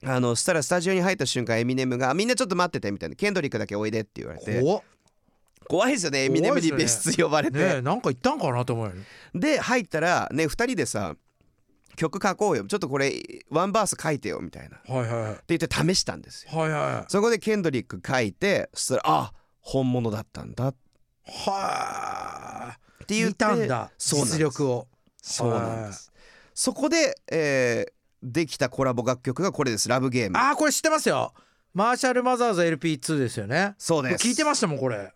[0.04, 4.60] あのしたらスタジオに入った瞬間エミネムが「みんなちょっと待ってて」みたいな「ケンドリックだけおいで」って言われて
[5.68, 6.24] 怖いですよね。
[6.24, 8.92] エミネムに別室呼ばれて、ねえなんか言ったんかなと思うよ。
[8.94, 9.02] ね
[9.34, 11.14] で入ったらね2人でさ
[11.96, 12.64] 曲書こうよ。
[12.64, 13.12] ちょっとこれ
[13.50, 14.78] ワンバース書いてよみたいな。
[14.78, 15.22] ってはいはい。
[15.22, 16.58] はい言って試したんですよ。
[16.58, 20.68] はいはいそこでケンドリック書いてそしたらあ本物だったんだ。
[20.68, 20.74] っ
[21.24, 24.38] はて言って見たんだそうなんです。
[24.38, 24.88] 実力を。
[25.22, 26.12] そうなんです。
[26.54, 27.92] そこで、えー
[28.24, 31.34] できたコラボ楽曲がこれです「ラブゲーム」あーこれ知ってますよ。
[31.74, 33.74] マーシャルマザーズ LP2 ですよね。
[33.78, 34.28] そうです。
[34.28, 35.12] 聞いてましたもんこれ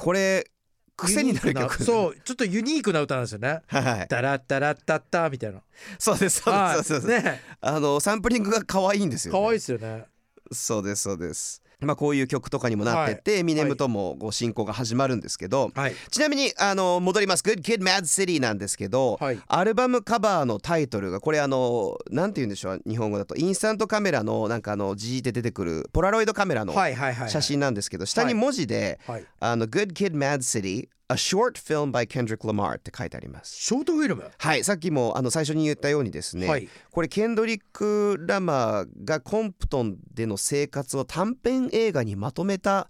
[0.00, 0.50] これ
[0.96, 1.76] 癖になる曲。
[1.76, 3.60] クそうちょっとユニークな歌なんですよね。
[3.66, 5.60] はいタラッタラッタッタみたいな。
[5.98, 7.24] そうですそうですそうですそうです。
[7.24, 7.40] ね。
[7.60, 10.06] あのサンプリングが可愛いんですよ、ね、可愛いですよね。
[10.52, 15.94] そうですそうですまあこういう曲とかにもなってって、エミネムともこう進行が始まるんですけど、はい。
[16.10, 19.40] ちなみにあの戻ります「Good Kid Mad City」なんですけど、はい。
[19.46, 23.36] アルバムカバーのタイトルがこれあのなんて言うんでしょう日本語だと。
[23.36, 27.30] インスタントカメラのなんかあのジーって出てくるポラロイドカメラのはいはいはい。
[27.30, 33.56] 写真なんですけど、下に文字ではい「あの Good Kid Mad City A Short Film by Kendrick Lamar」って書いてあります。
[33.56, 34.30] ショートフィルム？
[34.38, 42.88] はいさっきもあの最初に言ったようにですね、はいこれケンドリック・ラマーがコンプトンでの生活を短編映画にまとめた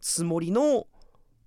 [0.00, 0.86] つもりの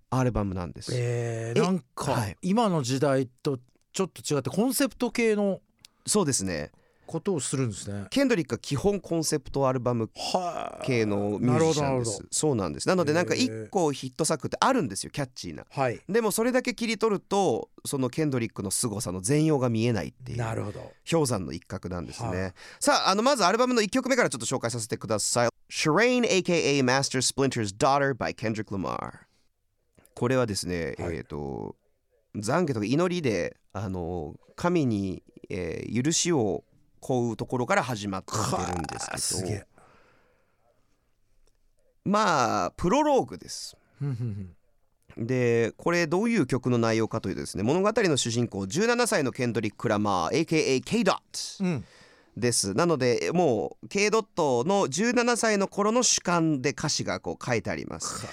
[0.09, 0.91] アルバムなんです。
[0.95, 3.59] ええー、なんか、はい今の時代と
[3.93, 5.61] ちょっと違ってコンセプト系の
[6.07, 6.71] そうですね。
[7.09, 8.05] ことをするんですね。
[8.11, 10.85] ケンドリックは基本コンセプトアルバムはい。
[10.85, 12.23] 系のミュージシャンです。
[12.29, 12.87] そうなんです。
[12.87, 15.65] なのでなんか一個ヒット作ってあるんですよキャッチーな。
[15.71, 15.99] はい。
[16.07, 20.91] でもそれだけ切り取るとそのケンドリックの凄さの全容が見えないっていうなるほど。
[21.09, 22.53] 氷山の一角なんですね、はい。
[22.79, 25.49] さああのまずアルバムの1曲目からちょっと紹介させてください。
[25.71, 29.21] Shireen aka Master Splinter's Daughter by Kendrick Lamar
[30.13, 31.15] これはですね、はい。
[31.15, 31.75] えっ、と
[32.35, 36.63] 懺悔とか祈りであの神に、えー許しを
[36.99, 38.33] 請うところから始まって
[38.73, 39.53] るんですけど。
[39.53, 39.65] え。
[42.05, 43.77] まあプロローグです。
[45.17, 51.15] でこれどういう曲の内容かというとですね物語の主人公17歳のケンドリック・ラマー AKA K ドッ
[51.59, 51.85] トうん。
[52.37, 52.73] です。
[52.73, 58.25] なのでもう K ドットの17歳の頃の主観で歌詞がこう書いてあります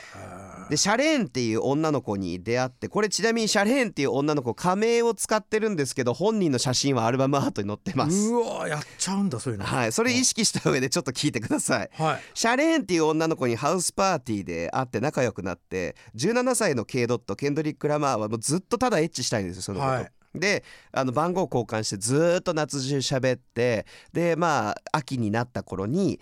[0.68, 8.28] でシャレーンっていう女の子に出会ってこれちなみにシャレーンっていう女の子仮名を使ってるんですけど本人の写真はアルバムアートに載ってます。
[8.28, 9.64] うわやっちゃうんだそういうの。
[9.64, 11.90] はいそれ意識した上でちょっと聞いてください。
[11.92, 12.20] はい。
[12.34, 19.90] シャレーンっていう女の子にハウスパーティーで会って仲良くなって17歳の K ドットケンドリック・ラマーはもうずっとただエッチしたいんですよその子と。
[19.92, 20.10] はい。
[20.34, 26.20] であの番号交換してずーっと夏中喋ってでまあ秋になった頃に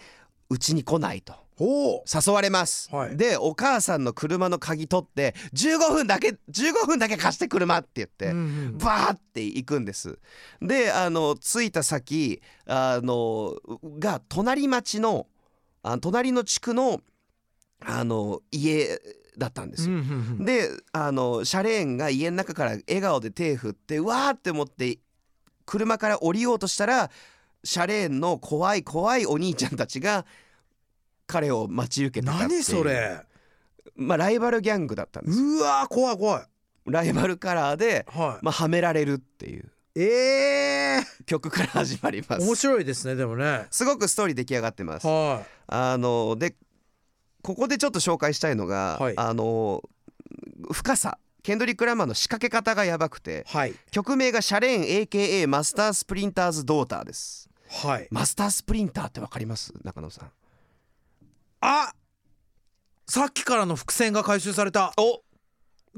[0.51, 3.17] うちに来ないと誘われます、はい。
[3.17, 8.33] でお母さんの車の鍵取って15分だけ15分だけ貸して車って言って、
[8.85, 10.19] バーって行くんです。
[10.61, 13.57] であの着いた先あの
[13.99, 15.27] が隣町の
[15.83, 17.01] あ隣の地区の
[17.81, 19.01] あの家
[19.37, 19.99] だったんですよ。
[20.41, 24.99] であのシャレーンが家の中から笑顔で手振ってうわーって思って
[25.67, 27.11] 車から降りようとしたら
[27.63, 30.27] シャレーンの怖い怖いお兄ちゃんたちが
[31.27, 32.51] 彼を待ち受けてたっていう。
[32.51, 33.21] 何それ。
[33.97, 35.45] まあライバルギャングだったんですよ。
[35.45, 36.43] うわ怖い怖い。
[36.87, 39.71] ライバルカラーで、はまあ、はめられるっていう。
[39.97, 43.67] いええ曲から始まりま面す白いですねでもね。
[43.71, 45.07] すごくストーリー出来上がってます。
[45.07, 46.57] はあので
[47.43, 49.15] ここでちょっと紹介したいのが、はい。
[49.17, 49.83] あの
[50.73, 51.19] 深さ。
[51.45, 53.75] ケンドリック・ラマーの仕掛け方がやばくていはい。
[53.91, 57.51] 曲名がシャレーン AKA マスタースプリンターズ・ドーターです。
[57.69, 58.09] はい。
[58.11, 59.75] マスタースプリンターってわかります？
[59.85, 60.31] 中野さん
[61.67, 61.95] あ
[63.09, 64.93] さっきからの伏線が回収された。
[64.99, 65.23] お。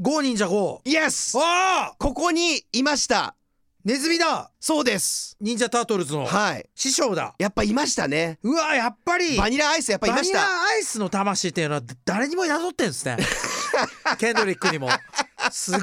[0.00, 3.34] ゴー忍者ゴーイエスああここにいました。
[3.84, 4.52] ネズミだ。
[4.60, 5.36] そうです。
[5.40, 6.24] 忍者タートルズの。
[6.24, 6.68] はい。
[6.76, 7.34] 師匠だ。
[7.40, 8.38] やっぱいましたね。
[8.44, 9.36] うわやっぱり。
[9.36, 10.38] バニラアイスやっぱいました。
[10.38, 13.16] バニラアイスの魂っていうのは誰にも宿ってんですね。
[14.18, 14.88] ケンドリックにも。
[15.50, 15.80] すごい。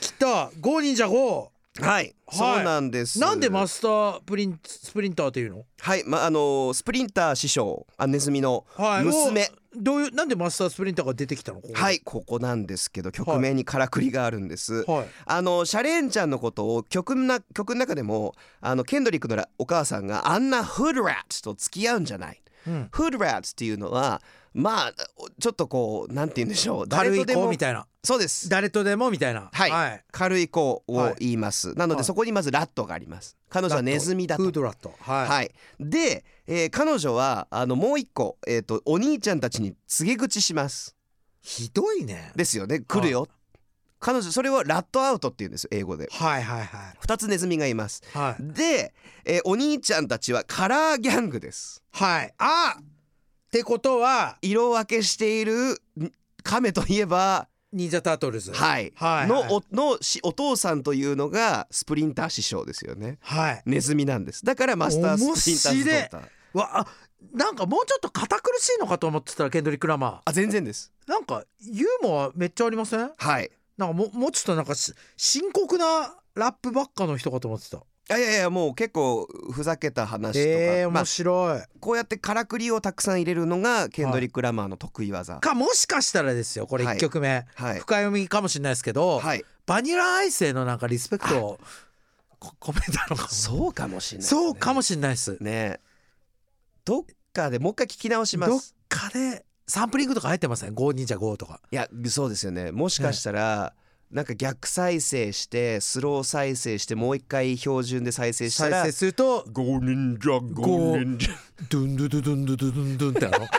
[0.00, 0.50] 来た。
[0.60, 3.18] Go ninja go はい、そうなんです。
[3.18, 5.64] ーなんでマスタープリンスプリンターっていうの？
[5.80, 9.04] はいまああのスプリンター師匠あネズミのはい。
[9.78, 11.60] どういうなんでマスタースプリンターが出てきたの？
[11.74, 15.06] はいここなんですけど曲名にからくりがあるんです、はい。
[15.26, 24.22] あのシェレーンちゃんのことを曲な曲の中でもあのケンドリックのらお母さんがあんな hood rats と付き合うんじゃない、うんフードラッツっていうのは
[24.56, 24.92] まあ
[25.38, 26.88] ちょっとこうなんて言うんでしょう。
[26.88, 27.86] 軽い誰とでも子みたいな。
[28.02, 28.48] そうです。
[28.48, 29.50] 誰とでもみたいな。
[29.52, 29.70] はい。
[29.70, 30.04] はい。
[30.10, 32.02] 軽い子を言います、なのはい。
[32.02, 33.36] でそこにまずラットがあります。
[33.50, 34.42] 彼女はネズミだと。
[34.42, 34.94] フードラット。
[34.98, 40.96] はい、はい、で、えー彼女はあのもう一個、えー、とお兄ちゃんたちに告げ口します。
[41.42, 42.32] ひどいね。
[42.34, 42.80] ですよね。
[42.80, 43.28] 来るよ、
[44.00, 46.08] 彼女それをラットアウトって言うんですよ英語で。
[46.10, 46.96] はいはいはい。
[47.02, 48.02] 2つネズミがいます。
[48.14, 48.42] はい。
[48.54, 48.94] で、
[49.26, 51.82] えーお兄ちゃんたちはカラーギャングです。
[51.92, 52.32] はい。
[52.38, 52.95] あっ
[53.56, 58.52] てことは色分けしているん亀といえば忍者タートルズ。
[58.52, 59.26] はい、はい。
[59.26, 63.18] のおのしお父さんというのがスプリンター師匠ですよね。
[63.22, 63.62] はい。
[63.64, 64.44] ネズミなんです。
[64.44, 66.86] だからマスタースプリンターズドーターわあ
[67.32, 70.92] なんかもうちょっと堅苦しいのかと思ってたらケンドリック・ラマあ全然です。
[71.06, 73.10] ーなんかユーモアめっちゃありません？
[73.16, 73.50] はい。
[73.78, 85.40] なんかももうちょっとなんかし深刻なラップばっかの人かと思ってたいやいやいやもう結構ふざけた話とか、えー、まあ面白い、こうやってからくりをたくさん入れるのがケンドリック・ラマーの得意技。
[85.40, 86.96] かもしかしたらですよこれはい。
[86.98, 87.80] 1曲目、はい。
[87.80, 89.44] 深読みかもしれないですけど、はい。
[89.66, 91.60] バニラアイスへのなんかリスペクトを
[92.38, 93.28] こ 込めたのかも。
[93.28, 95.36] そうかもしれない、そうかもししれないです。
[95.40, 95.80] ね。
[96.84, 98.76] どっかでもう一回聞き直しまどっす。
[98.88, 101.60] かでサンプリングとか入ってません？5忍者5とか。
[101.72, 102.70] いやそうですよね。
[102.70, 103.74] もしかしたら、
[104.16, 111.32] なんか逆再生してスロー再生してもう一回標準で再生したら再生するとゴー忍者ゴー忍者
[111.68, 113.46] ドゥンドゥドゥドゥンドゥドゥドゥンドゥンってあの。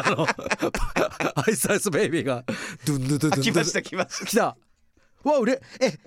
[0.00, 2.42] あのアイスアイスベイビーが。
[2.86, 3.42] ドゥンドゥドゥドゥンドゥン。
[3.42, 4.24] 来ました来ました。
[4.26, 4.56] 来た。
[5.22, 5.98] わうれえ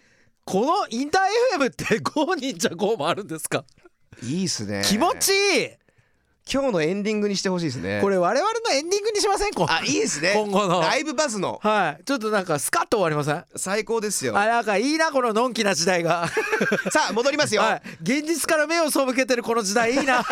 [0.44, 3.64] このインター FM って5忍者5もあるんですか？
[4.24, 4.82] いいっすね。
[4.84, 5.34] 気持ちい
[5.66, 5.70] い
[6.52, 8.00] 今日のエンディングにしてほしいですね。
[8.02, 9.54] これ我々のエンディングにしません？
[9.54, 10.34] こあいいですね。
[10.36, 10.82] 今後の。
[10.82, 11.60] ライブバズの。
[11.64, 12.04] はい。
[12.04, 13.46] ちょっとなんかスカッと終わりません？
[13.56, 14.38] 最高ですよ。
[14.38, 16.28] あなんかいいなこののんきな時代が。
[16.92, 17.82] さあ戻りますよ、はい。
[18.02, 20.24] 現実から目を背けてるこの時代いいな。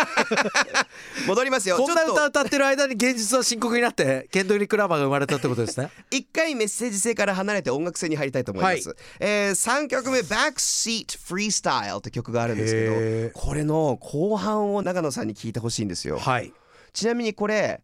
[1.27, 1.77] 戻りますよ。
[1.77, 5.89] こんな歌歌ってる間に現実は深刻になってケンドリック・ラマーが生まれたってことですね。
[6.11, 8.97] 一回メッセージ性から離れて音楽性に入りたいと思います、はい。
[9.19, 16.17] えー、3曲目「Backseat Freestyle」って曲があるんですけへどこれの後半を長野さんに聞いてほしいんですよ。
[16.17, 16.53] はい。
[16.93, 17.81] ちなみにこれ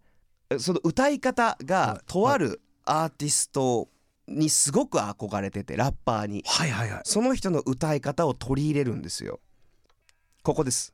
[0.59, 3.89] その歌い方がとあるアーティスト
[4.27, 6.43] にすごく憧れててラッパーに。
[6.45, 7.01] はいはいはい。
[7.03, 9.39] その人の歌い方を取り入れるんですよ。
[10.43, 10.93] ここです。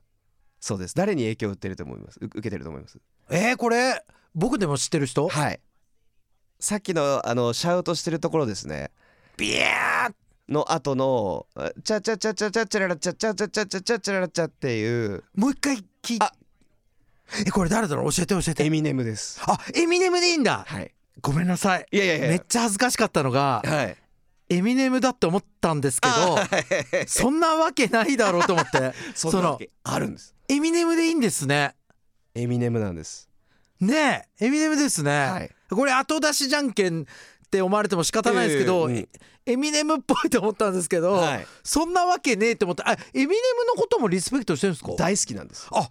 [0.60, 0.94] そうです。
[0.94, 2.18] 誰に影響を受けてると思います？
[2.20, 2.98] う受けてると思います？
[3.30, 5.28] えー、これ僕でも知ってる人？
[5.28, 5.60] はい。
[6.58, 8.90] さっきのあのシャウトしてるところですね。
[9.36, 10.14] ビヤー
[10.48, 11.46] の後の
[11.84, 15.24] 「チャチャチャチャチャチャララチャチャチャチャチャチャチャララチャ」っていう。
[15.34, 16.32] もう一回聞いあ
[17.46, 18.12] えこれ誰だろう？
[18.12, 18.64] 教えて教えて。
[18.64, 19.40] エミネムです。
[19.46, 20.64] あエミネムでいいんだ。
[20.66, 20.92] はい。
[21.20, 21.86] ごめんなさい。
[21.90, 22.28] いやいやいや。
[22.28, 23.96] めっちゃ恥ずかしかったのがはい。
[24.50, 26.38] エミネムだって思ったんですけど
[27.08, 28.92] そんなわけないだろうと思って。
[29.14, 30.34] そんなわけあるんです。
[30.48, 31.74] エミネムでいいんですね。
[32.34, 33.28] エミネムなんです。
[33.80, 35.50] ねえエミネムですね、はい。
[35.70, 37.04] これ後出しじゃんけんっ
[37.50, 39.08] て思われても仕方ないですけど、ええうん。
[39.46, 41.46] エミネムっぽいと思ったんですけど、はい。
[41.62, 44.92] そんなわけねえって思ってあエミネムのこともリスペクトしてるんですか？
[44.96, 45.66] 大好きなんです。
[45.70, 45.90] あ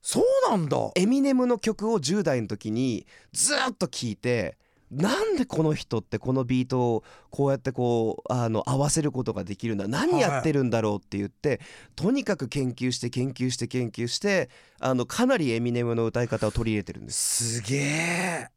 [0.00, 0.76] そうなんだ。
[0.96, 4.56] エミネムの曲を10代の時にずっと聴いて
[4.90, 11.60] なんでこの人ってこのビートをこうやってこうあの合わせることができるんだ何やってるんだろうって言って、
[11.94, 14.48] とにかく研究して研究して研究して
[14.80, 17.60] あのかなりエミネムの歌い方を取り入れてるんです。
[17.60, 18.48] すげえ。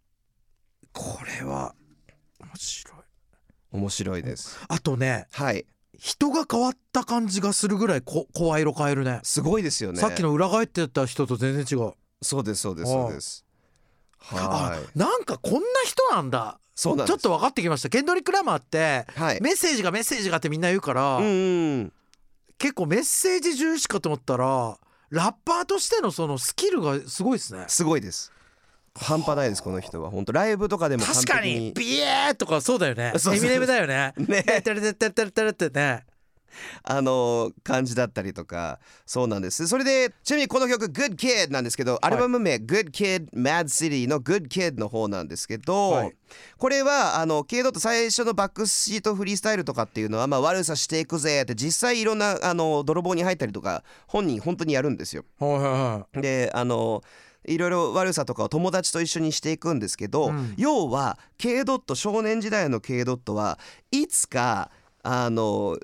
[0.93, 1.75] これは
[2.39, 2.95] 面白い。
[3.73, 4.57] 面白いです。
[4.69, 5.65] あとねはい
[6.01, 9.19] 人が変わった感じがするぐらいこ声色変えるね。
[9.21, 9.99] すごいですよね。
[9.99, 11.93] さっきの裏返ってた人と全然違う。
[12.23, 13.45] そうですそうですそうです。
[14.17, 14.97] はあい。
[14.97, 16.59] なんかこんな人なんだ。
[16.73, 17.17] そうなんです。
[17.17, 17.89] ちょっと分かってきました。
[17.89, 19.41] ケンドリック・ラマーってはい。
[19.41, 21.93] メッセージがメッセージがってみんな言うから、うんうん。
[22.57, 24.79] 結構メッセージ重視かと思ったら
[25.11, 27.65] ラッパーとしてのそのスキルがすごいですね。
[27.67, 28.31] すごいです
[28.93, 30.11] 半端ないですこの人は。
[30.11, 31.73] 本当ライブとかでも完確璧かに。
[31.73, 33.13] ビエーとかそうだよね。
[33.15, 34.13] エミネムだよね。
[34.17, 34.43] ね。
[34.43, 36.05] テレテレテレテレテレってね。
[36.83, 38.79] あの感じだったりとか。
[39.05, 39.67] そうなんです。
[39.69, 46.15] それでちなみにこの曲「Good Kid」なんですけどアルバム名「Good Kid Mad City」の「Good Kid」の方なんですけど、はい。
[46.57, 55.23] これはあの K ドット最初のバックシートフリースタイルとかっていうのは、まあ、悪さしていくぜって実際いろんなあの泥棒に入ったりとか本人本当にやるんですよ。
[55.39, 56.21] はいはいはい。
[56.21, 57.01] であの
[57.45, 60.53] いろいろ悪さとかを友達と一緒にしていくんですけど、うん。
[60.57, 63.57] 要は K ドット少年時代の K ドットは
[63.91, 64.71] いつか
[65.03, 65.77] あの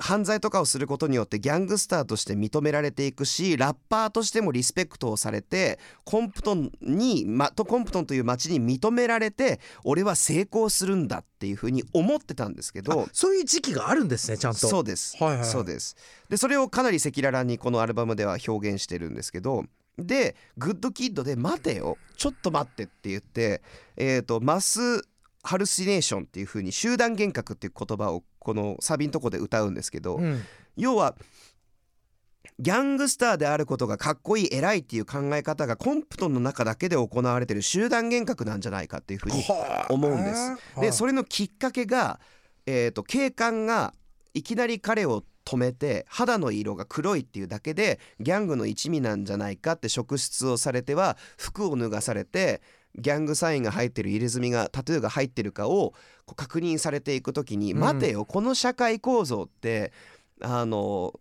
[0.00, 14.58] 犯罪とかをすることによってギャングスターとして認められていくしラッパーとしてもリスペクトをされてコンプトンに、ま、とコンプトンという街に認められて俺は成功するんだっていうふうに思ってたんですけどあそういう時期があるんですねちゃんと。
[14.68, 15.48] そうです、はいはいはい。
[15.48, 15.96] そうです。
[16.28, 19.64] でそれをかなり赤裸々にこのアルバムでは表現してるんですけど
[19.98, 21.98] で「グッドキッド」で「待てよ。
[22.16, 23.62] ちょっと待って」って言って、
[23.96, 25.02] えー、とマス
[25.42, 30.42] ハルシネーションっていう風に集団幻覚っていう言葉をこのサビのとこで歌うんですけど、うん。
[30.76, 31.16] 要は
[32.60, 39.44] ギャングスターであることがかっこいい偉いっていう考え方がコンプトンの中だけで行われてる集団幻覚なんじゃないかっていう風に
[39.88, 40.56] 思うんです。
[40.80, 42.20] でそれれのきっかけが、
[42.66, 43.94] えー、と警官が
[44.34, 52.60] いきなり彼を止めて肌の色が黒いっていうだけでギャングの一味なんじゃないかって職質をされては服を脱がされて
[52.96, 55.94] ギャングサインが入ってる入れ墨がタトゥーが入ってるかを
[56.36, 57.80] 確認されていく時に、うん。
[57.80, 59.92] 待てよこの社会構造って
[60.42, 61.18] あの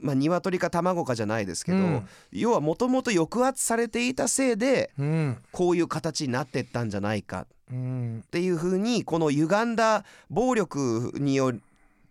[0.00, 2.08] まあ鶏か卵かじゃないですけど、うん。
[2.32, 5.38] 要はもともと抑圧されていたせいでうん。
[5.52, 7.46] こういう形になってったんじゃないか。
[7.70, 8.24] うん。
[8.26, 11.52] っていう風にこの歪んだ暴力によ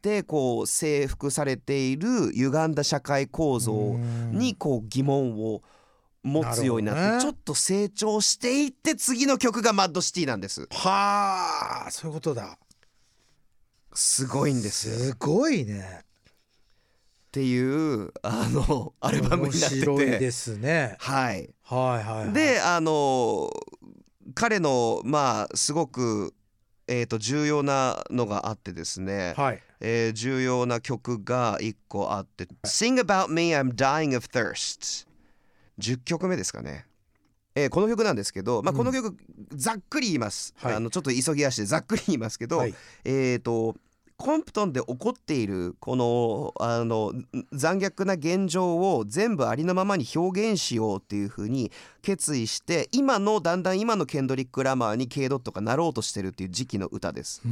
[0.07, 3.73] ってこう征服されている歪んだ社会構造
[4.31, 5.61] にこう疑問を
[6.23, 10.67] 持つようになってちょっと成長していって次の曲がマッドシティなんです。
[10.71, 12.57] はあそういうことだ。
[13.93, 15.09] すごいんです。
[15.09, 16.03] すごいね。
[17.31, 20.95] ていうあのアルバム面になって白いてですね。
[20.99, 21.49] はい。
[21.63, 22.33] はいはいはい。
[22.33, 23.49] であの
[24.33, 26.33] 彼のまあすごく
[26.87, 29.33] えーと重要なのがあってですね。
[29.35, 35.07] はいえー重要な曲が1個あって「Sing About Me I'm Dying of Thirst」
[35.79, 36.85] 10曲目ですかね、
[37.55, 38.77] えーこの曲なんですけど、まあ、うん。
[38.77, 39.15] この曲
[39.53, 40.75] ざっくり言います、はい。
[40.75, 42.73] あのちょっと急ぎ足でざっくり言いますけど、はい。
[43.03, 43.75] えーと
[44.17, 47.13] コンプトンで起こっているこのあの
[47.53, 57.43] 残虐な現状を全部ありのままに表現しようっていうふうに決意して今のだんだん今のケンドリック・ラマーに K ドットがなろうとしてるっていう時期の歌です。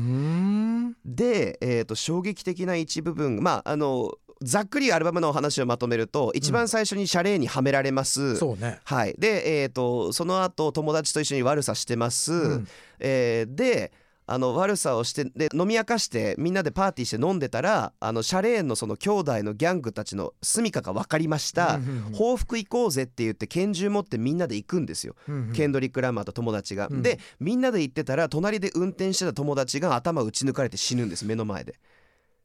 [1.05, 8.80] で、えー、と衝撃的な一部分まああのざっくりアルバムの話をまとめると一番最初にシャレーにはめられます、そうね。
[8.84, 12.68] はい、で、えー、とその後友達と一緒に悪さしてます、ん。
[12.99, 13.91] えーで
[14.28, 21.80] あの悪さをしてで飲み明かしてみんなでパーティーして飲んでたらあのシャレーンのその兄弟のギャングたちの住処が分かりました、
[22.13, 25.15] 報復行こうぜって言って拳銃持ってみんなで行くんですよ、
[25.53, 27.01] ケンドリック・ラマーと友達が、うん。
[27.01, 31.76] でみんなで行ってたら隣で運転してた友達が頭打ち抜かれて死ぬんです目の前で。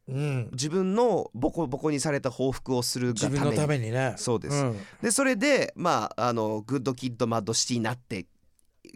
[0.09, 0.49] うん。
[0.53, 3.35] 自分のボコボコにされた報復をするがために。
[3.35, 4.15] 自分のためにね。
[4.17, 4.77] そうです、ん。
[5.03, 8.27] でそれでまああの Good Kid Mad City になって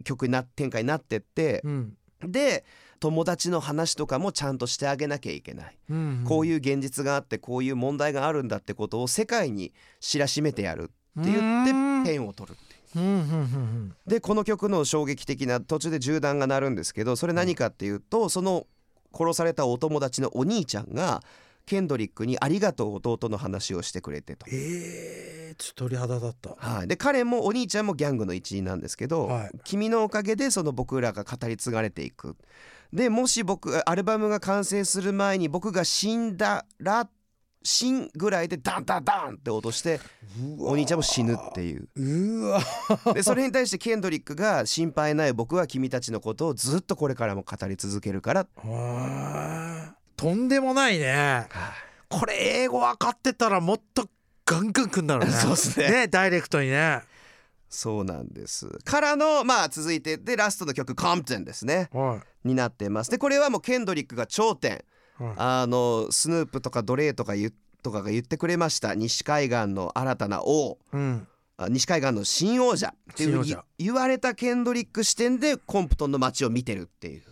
[0.03, 1.95] 曲にな展開になってって、うん
[2.31, 2.65] で
[3.01, 10.85] 友達の話とかもちゃんとしてあげなきゃいけない、うんこういう現実があってこういう問題があるんだってことを世界に知らしめてやる
[11.21, 13.05] って言ってうんペンを取るっていう。
[13.05, 13.95] うんうんうん。
[14.07, 18.67] でこの曲の衝撃的な途中で銃弾が鳴るんですけどそれ何かっていうとその
[19.13, 21.23] 殺されたお友達のお兄ちゃんが
[21.67, 24.47] ケンドリックに「ありがとう弟」の話をしてくれてと。
[24.51, 26.55] えー、ちょっと鳥肌だった。
[26.57, 29.51] はい、で彼もお兄ちゃんもギャングの一員なんですけど、はい。
[29.65, 32.37] 君のおかげでその僕らが語り継がれていく。
[32.93, 37.09] でもし僕アルバムが完成する前に僕が死んだら
[37.65, 39.99] 死んぐらいでダンダンダンって落として
[40.59, 41.89] お兄ちゃんも死ぬっていう。
[41.97, 42.61] うわ
[43.15, 48.47] でそれに対してケンドリックが心配ない僕は君たちのことをずっとこれからも語り続けるから
[50.17, 51.49] とんでもないね。
[52.09, 54.09] これ英語分かってたらもっと
[54.47, 55.33] ガンガンくんだろうね。
[55.37, 56.09] そうっすね。
[56.09, 57.03] ダイレクトにね。
[57.69, 58.69] そうなんです。
[58.85, 61.89] からのまあ続いてでラストの曲「コンプトン」ですね。
[61.93, 63.11] はになってます。
[63.11, 64.85] でこれはもうケンドリックが頂点。
[65.21, 65.35] いはい。
[65.37, 67.53] あのスヌープとかドレーとか言
[67.83, 68.95] とかが言ってくれました。
[68.95, 70.79] 西海岸の新たな王。
[70.93, 71.27] うん。
[71.57, 77.23] あ西海岸の新王者っていうふうに言われたケンドリック視点でコンプトンの街を見てるっていう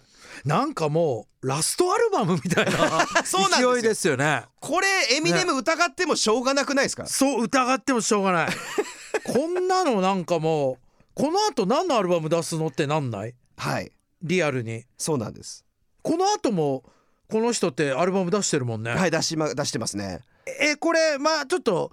[0.45, 3.75] なんかもうラストアルバムみたいな そうなんですよ。
[3.75, 4.45] 勢いですよね。
[4.61, 4.87] これ
[5.17, 8.49] エミネム疑ってもしょうがなくないですか、そう疑ってもしょうがない。
[9.25, 10.79] こんなのなんかもう
[11.15, 13.35] この後何のアルバム出すのってなんない？
[13.57, 13.93] はい。
[14.23, 14.85] リアルに。
[14.99, 15.65] そうなんです。
[16.03, 16.85] この後も
[17.31, 20.21] この人ってアルバム出してるもんね、はい出し,、ま、出してますね。
[20.61, 21.93] えこれまあちょっと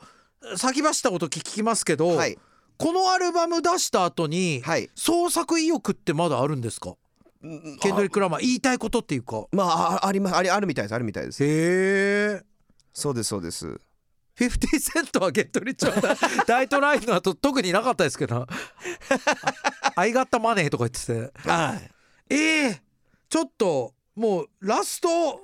[0.57, 2.37] 先走ったこと聞きますけど、はい。
[2.77, 4.89] このアルバム出した後に、はい。
[4.95, 6.95] 創作意欲ってまだあるんですか？
[7.41, 9.45] ケンドリック・ラマー言いたいことっていうか。
[9.51, 10.95] まああありまありあるみたいです。
[10.95, 11.43] あるみたいです。
[11.43, 12.43] へえ。
[12.93, 13.79] そうですそうです。
[14.35, 15.93] 50セントはゲットリッチは
[16.47, 18.47] ダイトラインの後特になかったですけど
[19.97, 21.49] 「I got the money」とか言ってて。
[21.49, 21.91] はい。
[22.33, 22.79] えー、
[23.29, 25.41] ちょっともうラスト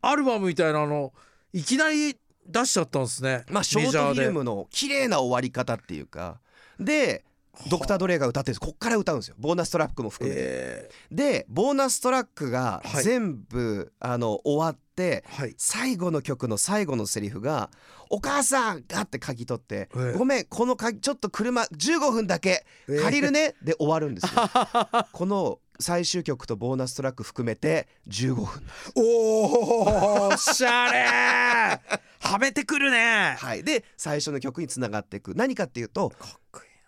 [0.00, 1.12] アルバムみたいなの
[1.52, 3.44] いきなり出しちゃったんですね。
[3.48, 6.40] まあショートフィルムの綺麗な終わり方っていうか。
[6.78, 7.24] で
[7.70, 8.66] ドクター・ドレイが歌ってるんです。
[8.66, 9.36] こっから歌うんですよ。
[9.38, 10.90] ボーナストラックも含めて、え。
[11.10, 13.04] でボーナストラックがはい。
[13.04, 15.54] 全部、あの終わってー、はい。
[15.56, 17.70] 最後の曲の最後のセリフが
[18.10, 22.98] 「お母さん!」がって鍵取ってええ「ごめんこの鍵ちょっと車15分だけええ。
[22.98, 24.30] 借りるね」で終わるんですよ。
[25.12, 28.46] この最終曲とボーナストラック含めて15分。
[28.94, 36.12] おーおしゃれーはめてくるねはいで最初の曲につながっていく何かっていうと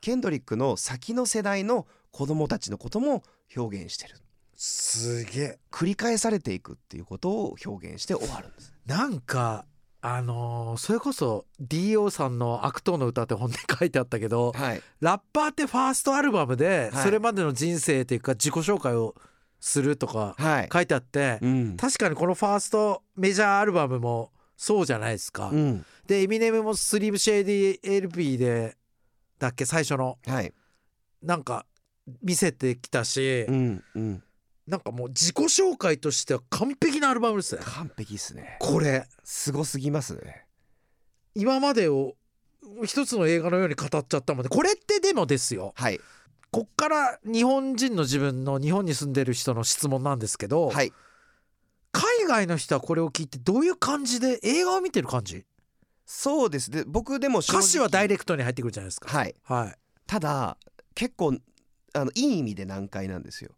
[0.07, 3.25] ケンドリックの先の世代の子供たちのことも
[3.57, 4.15] 表現してる。
[4.55, 5.59] すげえ。
[5.73, 8.73] 繰り返されていくっていうことを表現して終わるんです。
[8.87, 9.65] なんか
[10.03, 12.11] あのーそれこそ D.O.
[12.11, 14.83] さんの「悪党の歌」って本に書いてあったけどはい。
[15.01, 17.03] ラッパーってファーストアルバムではい。
[17.03, 19.17] それまでの人生っていうか自己紹介を
[19.59, 20.69] するとかはい。
[20.73, 21.77] 書いてあってうん。
[21.77, 25.49] 確かにこのファーストメジャーアルバムもそうじゃないですか。
[25.49, 25.85] うん。
[26.07, 28.77] でエミネムもスリムシェイディ LP で
[29.39, 30.19] だっけ最初の。
[30.27, 30.53] はい。
[31.23, 31.67] なんか
[32.23, 34.23] 見せてきたし、うんうん。
[34.67, 37.63] なんかもう自己紹介としては完璧なアルバムですね。
[37.65, 38.57] 完璧っすね。
[38.61, 39.07] これ。
[39.25, 40.15] すごすぎます。
[40.17, 40.45] ね
[41.35, 42.15] 今までを
[42.85, 45.73] 一つの映画のように語っちゃったもんでこれってでもですよ。
[45.77, 46.01] はい。
[46.51, 50.93] こっから日本人の自分の日本に住んでる人の質問なんですけど、はい。
[51.93, 55.45] 海外の人はこれを聞いてどういう感じで映画を見てる感じ？
[56.07, 56.71] そうです。
[56.71, 59.11] で僕でも歌詞はダイレクトに入ってくるじゃないですか。
[59.11, 59.35] はい。
[59.43, 59.75] はい、
[60.07, 60.57] ただ
[60.95, 61.37] 結構
[61.93, 63.51] あのいい意味で難解なんですよ。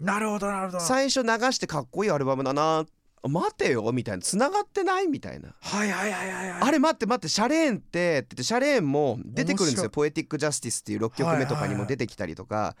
[0.00, 0.80] なるほどなるほど。
[0.80, 2.84] 最初流してかっこいいアルバムだな。
[3.22, 4.22] 待てよみたいな。
[4.22, 5.54] 繋がってないみたいな。
[5.60, 6.62] はいはいはいはいはい。
[6.62, 12.76] あれ待って待ってシャレーンってって言ってシャレーンも出てくるんですよ「ポエティック・ジャスティス」っていう6曲目とかにも出てきたりとか、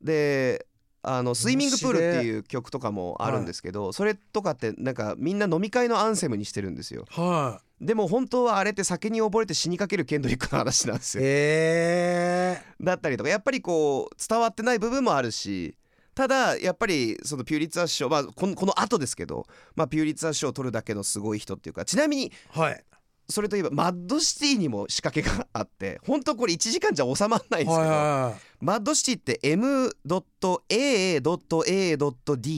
[0.00, 0.66] で
[1.08, 7.06] あのスイミングプールっていう曲とかもあるんですけど、それとかってなんかみんな飲み会のアンセムにしてるんですよ。
[7.10, 12.62] はでも本当はあれって酒に溺れて死にかけるケンドリックの話なんですいよえ。
[12.80, 15.76] だったりとかやっぱりこう伝わってない部分もあるし
[16.14, 19.46] ただやっぱりそのピューリッツァー賞、まあ、このこの後ですけど、
[19.76, 22.84] まあ、ピューリッツァー賞を取るだけのすごい人っていうかちなみにー、はい
[23.28, 29.92] それといえばマッドシティにも仕掛けがあって 本当これ1時間じゃ収まらないんですけど、はいはマッドシティって M.A.A.D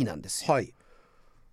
[0.05, 0.49] なんですよ。
[0.49, 0.73] いはい。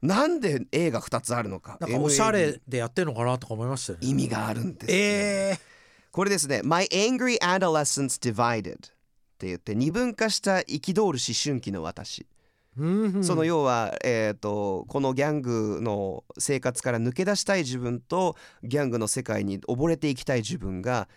[0.02, 1.78] なんで A が2つあるのか。
[1.82, 4.08] なんかおしゃれでやってるのかなとか思いましたよね。
[4.08, 5.60] 意味があるんですよ、え。
[6.12, 8.80] これですね「My Angry Adolescence Divided」っ
[9.38, 12.26] て言って二分化した憤る思春期の私、
[13.24, 21.08] その要は、えー、とこのギャングの生活から抜け出したい自分とギャングの世界に溺れていきたい自分が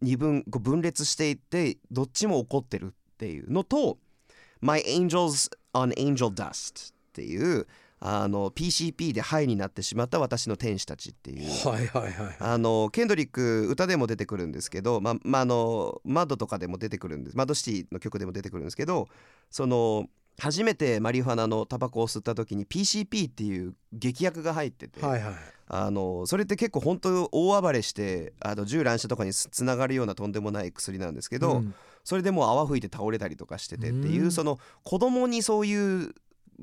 [0.00, 3.98] 二分分裂していってどっちも怒ってるっていうのと
[4.60, 7.66] 「My Angels on Angel Dust」っていう
[8.00, 11.68] あの PCP でハイになってしまった私の天使たちっていう。
[11.68, 12.36] はいはいはい。
[12.38, 17.36] あのケンドリック歌でも出てくるんですけど、ままあのマッドとかでも出てくるんです。
[17.36, 19.08] マッドシティの曲でも出てくるんですけど
[19.50, 20.06] その
[20.38, 25.34] 初めてマリファナのタバコを吸った時に PCP っていう劇薬が入ってて、はいはい。
[25.70, 31.74] あのそれって結構本当大暴れしてあの銃乱射とかにつながるようなとんでもない薬なんですけど、うん。
[32.04, 34.32] それでもう泡吹いて倒れたりとかしててっていう、うん。
[34.32, 36.14] その子供にそういう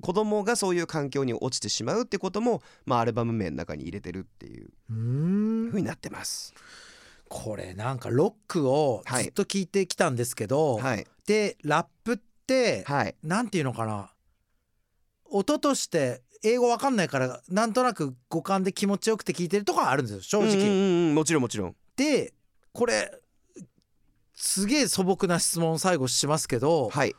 [0.02, 5.68] 子供がそういう環境に落ちてしまうってことも、まあ、アルバム名の中に入れてるっていううーん。
[5.68, 6.54] 風になってます。
[7.28, 12.35] これなんかロックをずっと聞いてきたんですけど、はい、でラップって、
[12.86, 13.16] はい。
[13.24, 14.12] なんていうのかな？
[15.32, 21.14] 音として英語わかんないからなんとなく五感で気持ちよくて聞いてるとかあるんですよ正直。
[21.14, 21.76] もちろんもちろん。
[21.96, 22.34] で
[22.72, 23.12] これ
[24.36, 27.16] すげえ素朴な質問を最後しますけど、はい。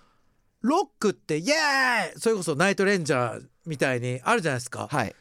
[0.63, 2.21] ロックってイエーイ！
[2.21, 5.15] それこそナイトレンジャーみたいにあるじゃないですか、はい。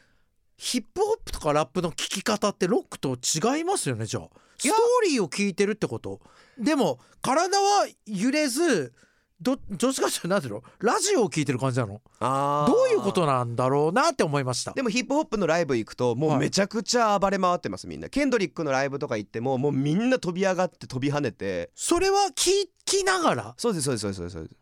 [0.56, 4.28] ヒップホップとかラップの聴き方ってロックと違いますよねじゃあ。
[4.58, 6.20] ストーリーを聞いてるってこと？
[6.58, 8.92] でも体は揺れず
[9.40, 10.62] どどっちかっていうと何ていうの？
[10.78, 12.00] ラジオを聞いてる感じなの。
[12.20, 12.72] あー。
[12.72, 14.72] どういうことなんだろうなって思いました。
[14.72, 16.36] でもヒップホップのライブ行くともはい。
[16.38, 18.08] うめちゃくちゃ暴れ回ってますみんな。
[18.08, 21.70] ケンドリックのライブとか行ってももうみんな飛び上がって飛び跳ねて。
[21.74, 22.50] それは聞
[22.86, 23.54] きながら？
[23.58, 24.56] そうですそうですそうですそうです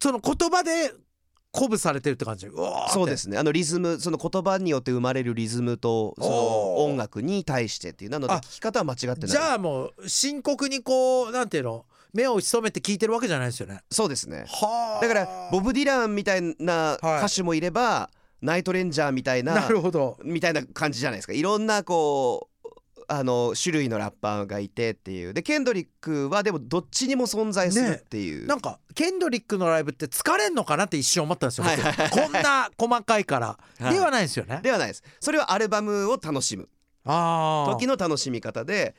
[0.00, 0.92] その言葉で
[1.52, 2.46] 鼓舞されてるって感じ？
[2.46, 2.92] うわーって。
[2.92, 3.36] そうですね。
[3.36, 8.10] あのリズムその言葉によって生まれるリズムとその音楽に対してっていう。
[8.10, 9.16] なのであ聞き方は間違ってない。
[9.26, 11.84] じゃあもう深刻にこうなんていうの？
[12.12, 13.80] 目を潜めて聞いてるわけじゃないですよね。
[13.90, 14.44] そうですね。
[14.46, 15.00] はあ。
[15.00, 18.10] だからボブ・ディランみたいな歌手もいれば、
[18.42, 20.18] ナイトレンジャーみたいななるほど。
[20.24, 21.32] みたいな感じじゃないですか。
[21.32, 22.70] いろんなこう
[23.08, 25.34] あの種類のラッパーがいてっていう。
[25.34, 31.80] でケンドリックはでもどっちにも存在するっていう、なんかケンドリックのライブって疲れんのかなって一瞬思ったんですよ、僕。
[31.80, 32.10] はいはいはい。
[32.10, 33.94] こんな細かいから、はい。
[33.94, 34.60] ではないですよね。
[34.62, 35.02] ではないです。
[35.20, 36.68] それはアルバムを楽しむ。
[37.04, 38.94] 時の楽しみ方で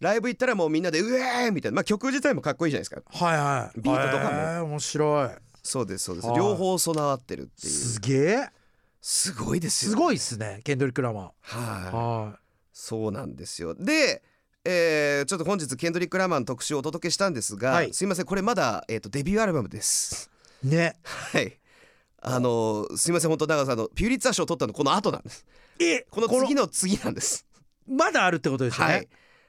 [0.00, 3.02] ライブ行ったらもうみんなで「うえー!」みたいな、まあ、曲自体もかっこいいじゃないですか。
[3.06, 3.80] はいはい。
[3.80, 4.30] ビートとかも。
[4.30, 5.30] へー面白い。
[5.62, 6.28] そうですそうです。
[6.28, 6.36] はい。
[6.36, 7.72] 両方備わってるっていう。
[7.72, 8.50] すげえ？
[9.00, 11.40] すごいですよ、すごいっすねケンドリック・ラマはい。
[11.40, 12.38] ーは
[12.72, 13.74] そうなんですよ。
[13.74, 14.22] で
[14.64, 17.94] えーちょっと本日ケンドリック・ラマン特集をお届けしたんですが、はい。
[17.94, 20.30] すいませんこれまだ、えー、とデビューアルバムです。
[20.64, 20.96] いね。
[21.04, 21.58] はい。
[22.20, 25.46] あのすいません本当長野さんあのピューリッツァー賞を取ったのこの後なんです。
[25.78, 27.46] えこの次の次なんです。
[27.86, 29.00] まだあるってことですよはい。
[29.02, 29.08] ね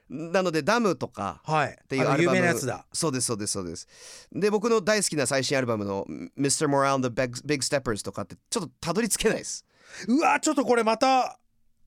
[0.09, 1.69] なのでダムとかはい。
[1.69, 2.39] っていうアルバム。
[2.39, 2.85] 名なやつだ。
[2.93, 3.87] そうですそうですそうです。
[4.31, 6.05] で僕の大好きな最新アルバムの
[6.39, 6.67] 「Mr.
[6.67, 9.65] Morale and the Big, Big Steppers」とかってちょっとたどり着けないです。
[10.07, 11.39] うわちょっとこれまた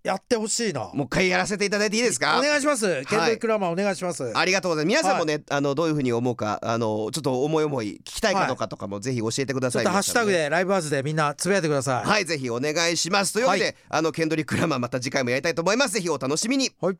[0.02, 0.90] やってほしいな。
[0.94, 2.38] もう一回やらせていただいていいですか？
[2.38, 2.86] お願いします。
[3.04, 4.32] ケンドリック・ラマーお願いします。
[4.34, 4.96] ありがとうございます。
[4.96, 12.08] 皆さんもね、あのどういうふうに思うかあのちょっと思い思い聞きたいかどうかとかもぜひ教えてください、ちょっとハッシュタグでライブハウスでみんなつぶやいてください。
[12.08, 13.34] はいぜひお願いします。
[13.34, 13.74] というわけで、はい。
[13.90, 15.92] あのケンドリック・ラマーまた次回もやりたいと思います。
[15.92, 16.70] ぜひお楽しみに。
[16.80, 16.96] はい